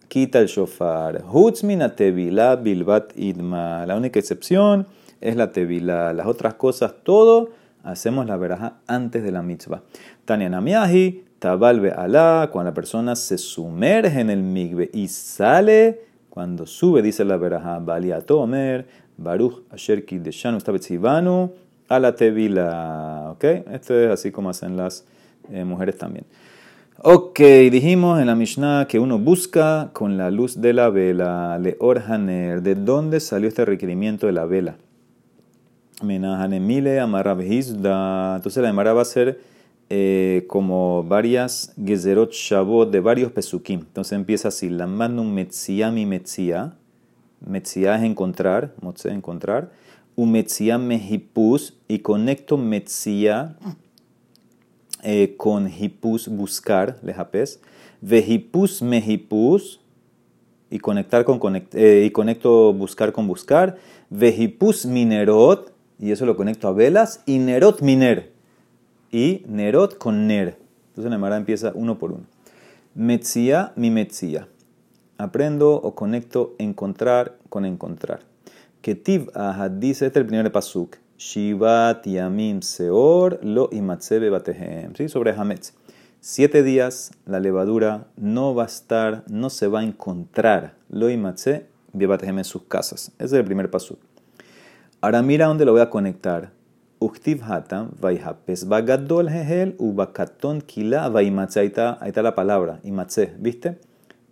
Quita 0.08 0.40
el 0.40 0.46
shofar. 0.46 1.22
Hutz 1.32 1.62
mina 1.62 1.94
tevila 1.94 2.56
bilbat 2.56 3.16
idma. 3.16 3.86
La 3.86 3.96
única 3.96 4.18
excepción 4.18 4.86
es 5.20 5.36
la 5.36 5.52
tevila. 5.52 6.12
Las 6.12 6.26
otras 6.26 6.54
cosas, 6.54 6.92
todo 7.04 7.50
hacemos 7.84 8.26
la 8.26 8.36
veraja 8.36 8.80
antes 8.86 9.22
de 9.22 9.30
la 9.30 9.42
mitzvah. 9.42 9.82
Tania 10.24 10.48
namiahi. 10.48 11.24
Tabalbe 11.38 11.92
alá. 11.92 12.50
Cuando 12.52 12.70
la 12.70 12.74
persona 12.74 13.16
se 13.16 13.38
sumerge 13.38 14.20
en 14.20 14.30
el 14.30 14.42
migbe 14.42 14.90
y 14.92 15.06
sale. 15.08 16.00
Cuando 16.28 16.66
sube, 16.66 17.02
dice 17.02 17.24
la 17.24 17.36
veraja. 17.36 17.78
Baliato 17.78 18.40
omer. 18.40 18.86
Baruch 19.22 19.62
Asher 19.70 20.04
Kideshanu 20.04 20.60
Stabetzivanu 20.60 21.52
a 21.88 21.98
la 21.98 22.14
Tevila. 22.14 23.30
¿Ok? 23.32 23.44
Esto 23.44 23.94
es 23.98 24.10
así 24.10 24.30
como 24.30 24.50
hacen 24.50 24.76
las 24.76 25.04
eh, 25.50 25.64
mujeres 25.64 25.98
también. 25.98 26.24
Ok, 27.04 27.40
dijimos 27.40 28.20
en 28.20 28.28
la 28.28 28.36
Mishnah 28.36 28.86
que 28.88 29.00
uno 29.00 29.18
busca 29.18 29.90
con 29.92 30.16
la 30.16 30.30
luz 30.30 30.60
de 30.60 30.72
la 30.72 30.88
vela, 30.88 31.58
le 31.58 31.76
orhaner. 31.80 32.62
¿De 32.62 32.76
dónde 32.76 33.18
salió 33.18 33.48
este 33.48 33.64
requerimiento 33.64 34.26
de 34.26 34.32
la 34.32 34.44
vela? 34.44 34.76
Menahanemile 36.00 37.00
amarabhizda. 37.00 38.36
Entonces 38.36 38.62
la 38.62 38.68
Emara 38.68 38.92
va 38.92 39.02
a 39.02 39.04
ser 39.04 39.40
eh, 39.90 40.44
como 40.48 41.02
varias 41.02 41.74
gezerot 41.84 42.32
shabot 42.32 42.90
de 42.90 43.00
varios 43.00 43.32
pesukim. 43.32 43.80
Entonces 43.80 44.12
empieza 44.12 44.48
así: 44.48 44.68
la 44.68 44.86
manu 44.86 45.24
metzia 45.24 45.90
mi 45.90 46.06
metzia. 46.06 46.74
Metzia 47.46 47.96
es 47.96 48.02
encontrar, 48.02 48.74
motze 48.80 49.10
encontrar. 49.10 49.72
Umetzia 50.14 50.78
mehipus 50.78 51.78
y 51.88 52.00
conecto 52.00 52.56
metzia 52.56 53.56
eh, 55.02 55.34
con 55.36 55.68
hipus 55.68 56.28
buscar, 56.28 56.98
lejapes, 57.02 57.60
vehipus 58.00 58.82
mehipus, 58.82 59.80
y 60.72 60.78
conectar 60.78 61.26
con 61.26 61.38
conect, 61.38 61.74
eh, 61.74 62.04
y 62.06 62.10
conecto 62.10 62.72
buscar 62.72 63.12
con 63.12 63.26
buscar, 63.26 63.76
vehipus 64.08 64.86
minerot, 64.86 65.70
y 65.98 66.12
eso 66.12 66.24
lo 66.24 66.34
conecto 66.34 66.66
a 66.66 66.72
velas, 66.72 67.22
y 67.26 67.38
nerot 67.38 67.82
miner, 67.82 68.32
y 69.10 69.42
nerot 69.46 69.98
con 69.98 70.26
ner. 70.26 70.58
Entonces 70.88 71.10
la 71.10 71.18
Mara 71.18 71.36
empieza 71.36 71.72
uno 71.74 71.98
por 71.98 72.12
uno. 72.12 72.24
Metzia 72.94 73.72
mi 73.76 73.90
metzia. 73.90 74.48
Aprendo 75.22 75.74
o 75.76 75.94
conecto 75.94 76.56
encontrar 76.58 77.38
con 77.48 77.64
encontrar. 77.64 78.22
Ketiv 78.80 79.30
ahad 79.36 79.70
dice, 79.70 80.06
este 80.06 80.18
es 80.18 80.22
el 80.22 80.26
primer 80.26 80.50
pasuk. 80.50 80.96
Shivat 81.16 82.04
Yamim 82.04 82.60
Seor 82.60 83.38
Lo 83.44 83.68
Imatzebe 83.70 84.30
Batehem. 84.30 84.96
¿Sí? 84.96 85.08
Sobre 85.08 85.30
Hametz. 85.30 85.74
Siete 86.18 86.64
días 86.64 87.12
la 87.24 87.38
levadura 87.38 88.08
no 88.16 88.56
va 88.56 88.64
a 88.64 88.66
estar, 88.66 89.22
no 89.28 89.48
se 89.48 89.68
va 89.68 89.78
a 89.78 89.84
encontrar. 89.84 90.74
Lo 90.88 91.08
Imatze 91.08 91.66
Batehem 91.92 92.38
en 92.38 92.44
sus 92.44 92.62
casas. 92.62 93.12
Ese 93.18 93.26
es 93.26 93.32
el 93.34 93.44
primer 93.44 93.70
paso. 93.70 93.98
Ahora 95.00 95.22
mira 95.22 95.46
dónde 95.46 95.64
lo 95.64 95.70
voy 95.70 95.82
a 95.82 95.90
conectar. 95.90 96.50
Uktiv 96.98 97.44
Hatam 97.44 97.92
Vaihapes 98.00 98.66
Bagadol 98.66 99.28
Hehel 99.28 99.76
Ubakaton 99.78 100.62
Kila 100.62 101.08
Vaimatze. 101.10 101.60
Ahí 101.60 101.68
está, 101.68 102.22
la 102.22 102.34
palabra, 102.34 102.80
Imatze. 102.82 103.32
¿Viste? 103.38 103.78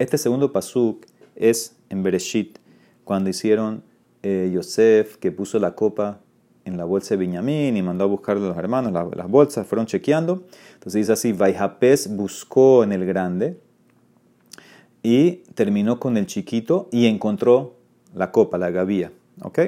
Este 0.01 0.17
segundo 0.17 0.51
pasuk 0.51 1.05
es 1.37 1.77
en 1.91 2.03
Bereshit, 2.03 2.59
cuando 3.05 3.29
hicieron 3.29 3.83
eh, 4.23 4.51
Yosef, 4.51 5.19
que 5.19 5.31
puso 5.31 5.59
la 5.59 5.75
copa 5.75 6.21
en 6.65 6.79
la 6.79 6.87
bolsa 6.87 7.11
de 7.11 7.19
Benjamín 7.19 7.77
y 7.77 7.83
mandó 7.83 8.05
a 8.05 8.07
buscar 8.07 8.39
a 8.39 8.41
los 8.41 8.57
hermanos 8.57 8.95
las 9.15 9.29
bolsas, 9.29 9.67
fueron 9.67 9.85
chequeando. 9.85 10.45
Entonces 10.73 11.03
dice 11.03 11.13
así, 11.13 11.35
Vaihapes 11.35 12.17
buscó 12.17 12.83
en 12.83 12.93
el 12.93 13.05
grande 13.05 13.61
y 15.03 15.43
terminó 15.53 16.01
con 16.01 16.17
el 16.17 16.25
chiquito 16.25 16.89
y 16.91 17.05
encontró 17.05 17.75
la 18.15 18.33
copa, 18.33 18.57
la 18.57 18.71
gavía. 18.71 19.13
¿Ok? 19.43 19.59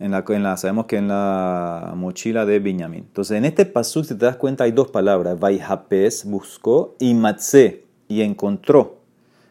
En 0.00 0.10
la, 0.10 0.56
sabemos 0.56 0.86
que 0.86 0.96
en 0.96 1.06
la 1.06 1.92
mochila 1.94 2.44
de 2.44 2.58
Benjamín. 2.58 3.04
Entonces 3.06 3.38
en 3.38 3.44
este 3.44 3.66
paso, 3.66 4.02
si 4.02 4.16
te 4.16 4.24
das 4.24 4.36
cuenta, 4.36 4.64
hay 4.64 4.72
dos 4.72 4.88
palabras. 4.88 5.38
Vaihapes 5.38 6.24
buscó 6.24 6.96
y 6.98 7.14
Matse 7.14 7.85
y 8.08 8.22
encontró. 8.22 9.00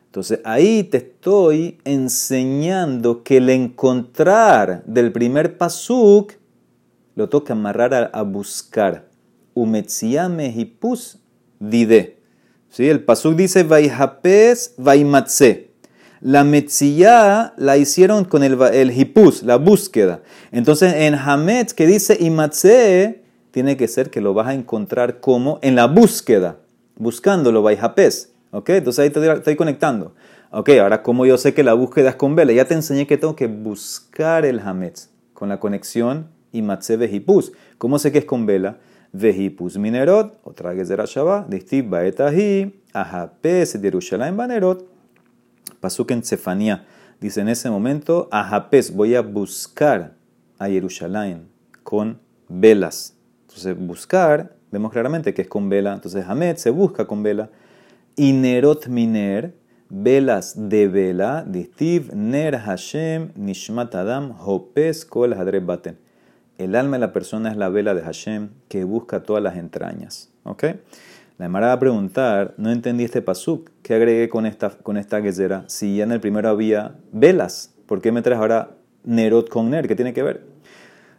Entonces 0.07 0.39
ahí 0.45 0.83
te 0.83 0.97
estoy 0.97 1.77
enseñando 1.83 3.21
que 3.23 3.37
el 3.37 3.49
encontrar 3.49 4.81
del 4.85 5.11
primer 5.11 5.57
pasuk 5.57 6.31
lo 7.15 7.27
toca 7.27 7.51
amarrar 7.51 8.11
a, 8.13 8.21
buscar. 8.21 9.09
Umetziame 9.53 10.47
hipus 10.55 11.19
dide. 11.59 12.17
¿Sí? 12.69 12.87
El 12.87 13.03
pasuk 13.03 13.35
dice 13.35 13.63
vaihapes 13.63 14.75
vaimatse. 14.77 15.71
La 16.21 16.43
metzia 16.43 17.53
la 17.57 17.77
hicieron 17.77 18.23
con 18.23 18.41
el, 18.43 18.57
el 18.73 18.97
hipus, 18.97 19.43
la 19.43 19.57
búsqueda. 19.57 20.21
Entonces 20.51 20.93
en 20.93 21.15
hametz 21.15 21.73
que 21.73 21.85
dice 21.87 22.17
imatse, 22.19 23.21
tiene 23.51 23.75
que 23.77 23.87
ser 23.87 24.09
que 24.09 24.21
lo 24.21 24.33
vas 24.33 24.47
a 24.47 24.53
encontrar 24.53 25.19
como 25.19 25.59
en 25.61 25.75
la 25.75 25.87
búsqueda, 25.87 26.57
buscándolo 26.95 27.61
vaihapes. 27.61 28.34
¿Ok? 28.55 28.69
Entonces 28.69 29.03
ahí 29.03 29.09
te 29.09 29.33
estoy 29.33 29.57
conectando. 29.57 30.15
Ok, 30.49 30.69
ahora 30.81 31.03
como 31.03 31.25
yo 31.25 31.37
sé 31.37 31.53
que 31.53 31.61
la 31.61 31.73
búsqueda 31.73 32.11
es 32.11 32.15
con 32.15 32.37
vela, 32.37 32.53
ya 32.53 32.63
te 32.63 32.73
enseñé 32.73 33.05
que 33.05 33.17
tengo 33.17 33.35
que 33.35 33.47
buscar 33.47 34.45
el 34.45 34.61
hametz 34.61 35.09
con 35.33 35.49
la 35.49 35.59
conexión 35.59 36.29
y 36.53 36.61
matze 36.61 36.95
vejipus. 36.95 37.51
¿Cómo 37.77 37.99
sé 37.99 38.13
que 38.13 38.19
es 38.19 38.25
con 38.25 38.45
vela? 38.45 38.77
Vejipus 39.11 39.77
minerot, 39.77 40.39
otra 40.43 40.73
vez 40.73 40.87
de 40.87 40.95
Rashaba, 40.95 41.45
distiv 41.49 41.89
baetahi, 41.89 42.81
ajapes 42.93 43.73
de 43.73 43.87
Yerushalayim 43.87 44.37
banerot, 44.37 44.87
pasuk 45.81 46.11
en 46.11 46.23
Cefanía. 46.23 46.85
Dice 47.19 47.41
en 47.41 47.49
ese 47.49 47.69
momento, 47.69 48.29
ajapes, 48.31 48.95
voy 48.95 49.15
a 49.15 49.21
buscar 49.21 50.13
a 50.59 50.67
Jerusalén 50.67 51.49
con 51.83 52.19
velas. 52.47 53.17
Entonces, 53.41 53.77
buscar, 53.77 54.55
vemos 54.71 54.93
claramente 54.93 55.33
que 55.33 55.41
es 55.41 55.47
con 55.49 55.67
vela. 55.67 55.93
Entonces, 55.93 56.25
hametz 56.25 56.61
se 56.61 56.69
busca 56.69 57.05
con 57.05 57.21
vela. 57.21 57.49
Y 58.17 58.31
nerot 58.31 58.87
miner, 58.87 59.53
velas 59.89 60.69
de 60.69 60.87
vela, 60.87 61.43
distiv, 61.45 62.13
ner 62.13 62.57
Hashem, 62.59 63.33
nishmat 63.35 63.93
adam, 63.93 64.31
hopes 64.39 65.03
kol 65.03 65.33
hadreb 65.33 65.65
baten. 65.65 65.97
El 66.57 66.75
alma 66.75 66.95
de 66.95 67.01
la 67.01 67.11
persona 67.11 67.51
es 67.51 67.57
la 67.57 67.67
vela 67.67 67.93
de 67.93 68.03
Hashem 68.03 68.51
que 68.69 68.85
busca 68.85 69.23
todas 69.23 69.43
las 69.43 69.57
entrañas. 69.57 70.31
¿Ok? 70.43 70.63
La 71.37 71.47
Emara 71.47 71.67
va 71.67 71.73
a 71.73 71.79
preguntar, 71.79 72.53
no 72.57 72.71
entendí 72.71 73.03
este 73.03 73.21
pasuk, 73.21 73.69
¿qué 73.81 73.95
agregué 73.95 74.29
con 74.29 74.45
esta, 74.45 74.69
con 74.69 74.95
esta 74.95 75.21
Si 75.67 75.97
ya 75.97 76.05
en 76.05 76.13
el 76.13 76.21
primero 76.21 76.47
había 76.47 76.95
velas, 77.11 77.75
¿por 77.85 77.99
qué 77.99 78.13
me 78.13 78.21
traes 78.21 78.39
ahora 78.39 78.77
nerot 79.03 79.49
con 79.49 79.69
ner? 79.69 79.89
¿Qué 79.89 79.95
tiene 79.97 80.13
que 80.13 80.23
ver? 80.23 80.45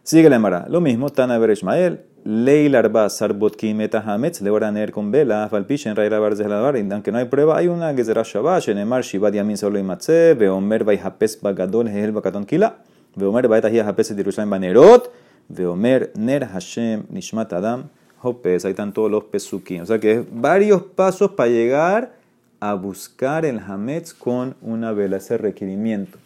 Sigue 0.01 0.31
la 0.31 0.37
Emara, 0.37 0.65
lo 0.67 0.81
mismo, 0.81 1.11
Tana 1.11 1.37
Ber 1.37 1.51
Ishmael, 1.51 2.05
Ley 2.29 2.67
larba 2.67 3.09
sarbotkim 3.09 3.79
etahametz 3.79 4.41
le 4.41 4.71
ner 4.73 4.91
con 4.91 5.09
vela, 5.09 5.47
falpichen 5.47 5.95
raira 5.95 6.19
barzelavar, 6.19 6.75
aunque 6.75 7.09
no 7.09 7.19
hay 7.19 7.25
prueba, 7.29 7.55
hay 7.57 7.69
una 7.69 7.95
será 8.03 8.23
shabash, 8.23 8.67
en 8.67 8.79
emar 8.79 9.01
shivad 9.01 9.31
yamin 9.31 9.55
solo 9.55 9.79
imatze, 9.79 10.33
veomer 10.33 10.83
vaihapes 10.83 11.39
bagadol 11.41 11.87
hehel 11.87 12.11
bakaton 12.11 12.45
kila, 12.45 12.79
veomer 13.15 13.47
vaitahia 13.47 13.87
hapes 13.87 14.13
Jerusalén 14.13 14.49
banerot, 14.49 15.09
veomer 15.47 16.11
ner 16.15 16.43
Hashem 16.43 17.05
nishmat 17.09 17.53
adam, 17.53 17.85
hopes, 18.21 18.65
ahí 18.65 18.71
están 18.71 18.91
todos 18.91 19.09
los 19.09 19.23
pesukim. 19.23 19.83
O 19.83 19.85
sea 19.85 19.97
que 19.97 20.11
es 20.11 20.25
varios 20.29 20.81
pasos 20.81 21.31
para 21.31 21.49
llegar 21.49 22.11
a 22.59 22.73
buscar 22.73 23.45
el 23.45 23.59
hametz 23.59 24.13
con 24.13 24.57
una 24.61 24.91
vela, 24.91 25.15
ese 25.15 25.37
requerimiento. 25.37 26.17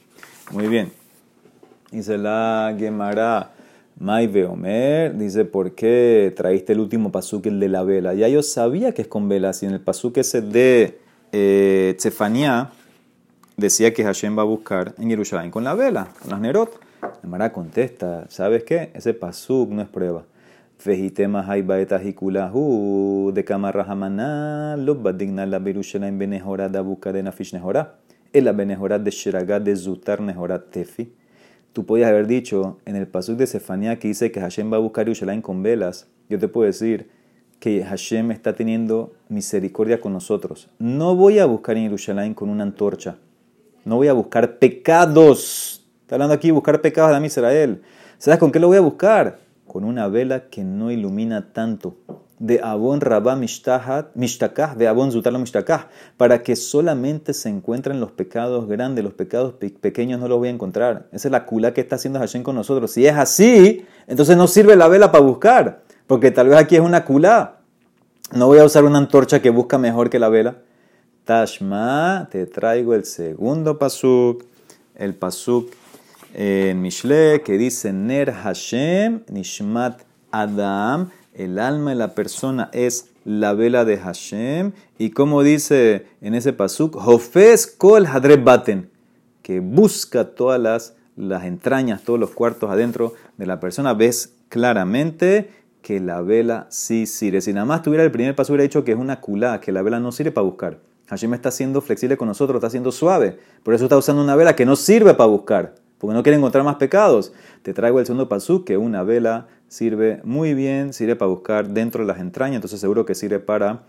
Muy 0.49 0.67
bien. 0.67 0.91
Dice 1.91 2.17
la 2.17 2.75
Gemara. 2.75 3.51
Mai 4.01 4.25
Veomer 4.25 5.15
dice, 5.15 5.45
¿por 5.45 5.75
qué 5.75 6.33
traíste 6.35 6.73
el 6.73 6.79
último 6.79 7.11
pasuk, 7.11 7.45
el 7.45 7.59
de 7.59 7.69
la 7.69 7.83
vela? 7.83 8.15
Ya 8.15 8.27
yo 8.27 8.41
sabía 8.41 8.95
que 8.95 9.03
es 9.03 9.07
con 9.07 9.29
vela, 9.29 9.53
si 9.53 9.67
en 9.67 9.73
el 9.73 9.79
pasuk 9.79 10.17
ese 10.17 10.41
de 10.41 10.97
eh, 11.31 11.95
decía 13.57 13.93
que 13.93 14.03
Hashem 14.03 14.35
va 14.35 14.41
a 14.41 14.45
buscar 14.45 14.95
en 14.97 15.07
Jerusalén 15.07 15.51
con 15.51 15.63
la 15.63 15.75
vela, 15.75 16.07
con 16.19 16.31
las 16.31 16.41
nerot. 16.41 16.79
Mara 17.21 17.53
contesta, 17.53 18.25
¿sabes 18.29 18.63
qué? 18.63 18.89
Ese 18.95 19.13
pasuk 19.13 19.69
no 19.69 19.83
es 19.83 19.87
prueba. 19.87 20.23
Fejitema 20.79 21.45
haibaeta 21.47 22.01
hikulahu 22.03 23.31
de 23.35 23.43
kamarrahamana 23.45 24.77
lo 24.77 24.95
badigna 24.95 25.45
la 25.45 25.59
Berushalayim 25.59 26.17
benehora 26.17 26.69
da 26.69 26.81
busca 26.81 27.13
de 27.13 27.21
nafish 27.21 27.53
nehora. 27.53 27.97
El 28.33 28.45
la 28.45 28.51
benehora 28.51 28.97
de 28.97 29.11
shiragat 29.11 29.61
de 29.61 29.75
zutar 29.75 30.21
nehora 30.21 30.57
tefi 30.57 31.20
tú 31.73 31.85
podías 31.85 32.09
haber 32.09 32.27
dicho 32.27 32.79
en 32.85 32.95
el 32.95 33.07
pasuk 33.07 33.37
de 33.37 33.47
Sefanía 33.47 33.99
que 33.99 34.07
dice 34.07 34.31
que 34.31 34.39
Hashem 34.39 34.71
va 34.71 34.77
a 34.77 34.79
buscar 34.79 35.05
Yerushalayim 35.05 35.41
con 35.41 35.63
velas, 35.63 36.07
yo 36.29 36.39
te 36.39 36.47
puedo 36.47 36.65
decir 36.65 37.09
que 37.59 37.83
Hashem 37.83 38.31
está 38.31 38.55
teniendo 38.55 39.13
misericordia 39.29 40.01
con 40.01 40.13
nosotros. 40.13 40.69
No 40.79 41.15
voy 41.15 41.39
a 41.39 41.45
buscar 41.45 41.77
en 41.77 41.83
Yerushalayim 41.83 42.33
con 42.33 42.49
una 42.49 42.63
antorcha. 42.63 43.17
No 43.85 43.97
voy 43.97 44.07
a 44.07 44.13
buscar 44.13 44.57
pecados. 44.57 45.85
Está 46.01 46.15
hablando 46.15 46.33
aquí 46.33 46.51
buscar 46.51 46.81
pecados 46.81 47.19
de 47.19 47.25
Israel. 47.27 47.81
¿Sabes 48.17 48.39
con 48.39 48.51
qué 48.51 48.59
lo 48.59 48.67
voy 48.67 48.77
a 48.77 48.81
buscar? 48.81 49.39
Con 49.67 49.83
una 49.83 50.07
vela 50.07 50.49
que 50.49 50.63
no 50.63 50.91
ilumina 50.91 51.53
tanto 51.53 51.95
de 52.41 52.59
Abon 52.63 53.01
Rabá 53.01 53.35
Mishtakah, 53.35 54.75
de 54.75 54.87
Abon 54.87 55.11
Zutala 55.11 55.37
Mishtakah, 55.37 55.89
para 56.17 56.41
que 56.41 56.55
solamente 56.55 57.35
se 57.35 57.49
encuentren 57.49 57.99
los 57.99 58.11
pecados 58.11 58.67
grandes, 58.67 59.03
los 59.03 59.13
pecados 59.13 59.53
pequeños 59.53 60.19
no 60.19 60.27
los 60.27 60.39
voy 60.39 60.47
a 60.47 60.51
encontrar. 60.51 61.07
Esa 61.11 61.27
es 61.27 61.31
la 61.31 61.45
kula 61.45 61.71
que 61.71 61.81
está 61.81 61.97
haciendo 61.97 62.17
Hashem 62.17 62.41
con 62.41 62.55
nosotros. 62.55 62.91
Si 62.91 63.05
es 63.05 63.15
así, 63.15 63.85
entonces 64.07 64.35
no 64.37 64.47
sirve 64.47 64.75
la 64.75 64.87
vela 64.87 65.11
para 65.11 65.23
buscar, 65.23 65.83
porque 66.07 66.31
tal 66.31 66.49
vez 66.49 66.57
aquí 66.57 66.75
es 66.75 66.81
una 66.81 67.05
kula. 67.05 67.59
No 68.33 68.47
voy 68.47 68.57
a 68.57 68.65
usar 68.65 68.85
una 68.85 68.97
antorcha 68.97 69.39
que 69.39 69.51
busca 69.51 69.77
mejor 69.77 70.09
que 70.09 70.17
la 70.17 70.29
vela. 70.29 70.55
Tashma, 71.25 72.27
te 72.31 72.47
traigo 72.47 72.95
el 72.95 73.05
segundo 73.05 73.77
pasuk, 73.77 74.43
el 74.95 75.13
pasuk 75.13 75.69
en 76.33 76.81
Mishle, 76.81 77.43
que 77.43 77.59
dice 77.59 77.93
Ner 77.93 78.31
Hashem, 78.31 79.25
Nishmat 79.29 80.01
Adam 80.31 81.11
el 81.33 81.59
alma 81.59 81.91
de 81.91 81.95
la 81.95 82.13
persona 82.15 82.69
es 82.73 83.09
la 83.23 83.53
vela 83.53 83.85
de 83.85 83.97
Hashem. 83.97 84.73
Y 84.97 85.11
como 85.11 85.43
dice 85.43 86.07
en 86.21 86.35
ese 86.35 86.53
pasuk, 86.53 86.95
Hofes 86.95 87.67
kol 87.67 88.07
baten, 88.43 88.89
que 89.41 89.59
busca 89.59 90.35
todas 90.35 90.59
las, 90.59 90.95
las 91.15 91.45
entrañas, 91.45 92.03
todos 92.03 92.19
los 92.19 92.31
cuartos 92.31 92.69
adentro 92.69 93.13
de 93.37 93.45
la 93.45 93.59
persona. 93.59 93.93
Ves 93.93 94.33
claramente 94.49 95.49
que 95.81 95.99
la 95.99 96.21
vela 96.21 96.67
sí 96.69 97.05
sirve. 97.05 97.41
Si 97.41 97.53
nada 97.53 97.65
más 97.65 97.81
tuviera 97.81 98.03
el 98.03 98.11
primer 98.11 98.35
paso, 98.35 98.53
hubiera 98.53 98.63
dicho 98.63 98.83
que 98.83 98.91
es 98.91 98.97
una 98.97 99.19
culá, 99.19 99.59
que 99.59 99.71
la 99.71 99.81
vela 99.81 99.99
no 99.99 100.11
sirve 100.11 100.31
para 100.31 100.45
buscar. 100.45 100.79
Hashem 101.07 101.33
está 101.33 101.51
siendo 101.51 101.81
flexible 101.81 102.15
con 102.15 102.27
nosotros, 102.27 102.57
está 102.57 102.69
siendo 102.69 102.91
suave. 102.91 103.37
Por 103.63 103.73
eso 103.73 103.85
está 103.85 103.97
usando 103.97 104.21
una 104.21 104.35
vela 104.35 104.55
que 104.55 104.65
no 104.65 104.75
sirve 104.75 105.13
para 105.13 105.27
buscar, 105.27 105.75
porque 105.97 106.13
no 106.13 106.23
quiere 106.23 106.37
encontrar 106.37 106.63
más 106.63 106.75
pecados. 106.75 107.33
Te 107.63 107.73
traigo 107.73 107.99
el 107.99 108.05
segundo 108.05 108.29
pasú, 108.29 108.63
que 108.63 108.77
una 108.77 109.03
vela 109.03 109.47
sirve 109.71 110.19
muy 110.25 110.53
bien, 110.53 110.91
sirve 110.91 111.15
para 111.15 111.29
buscar 111.29 111.69
dentro 111.69 112.03
de 112.03 112.07
las 112.07 112.19
entrañas, 112.19 112.55
entonces 112.55 112.81
seguro 112.81 113.05
que 113.05 113.15
sirve 113.15 113.39
para 113.39 113.83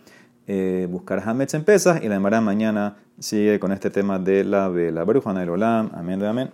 eh, 0.46 0.86
buscar 0.88 1.20
Hametz 1.28 1.54
en 1.54 1.64
pesas. 1.64 2.04
Y 2.04 2.08
la 2.08 2.14
demara 2.14 2.40
mañana 2.40 2.98
sigue 3.18 3.58
con 3.58 3.72
este 3.72 3.90
tema 3.90 4.20
de 4.20 4.44
la 4.44 4.68
vela. 4.68 5.02
Baruch 5.02 5.26
Olam, 5.26 5.90
amén, 5.92 6.22
amén. 6.22 6.50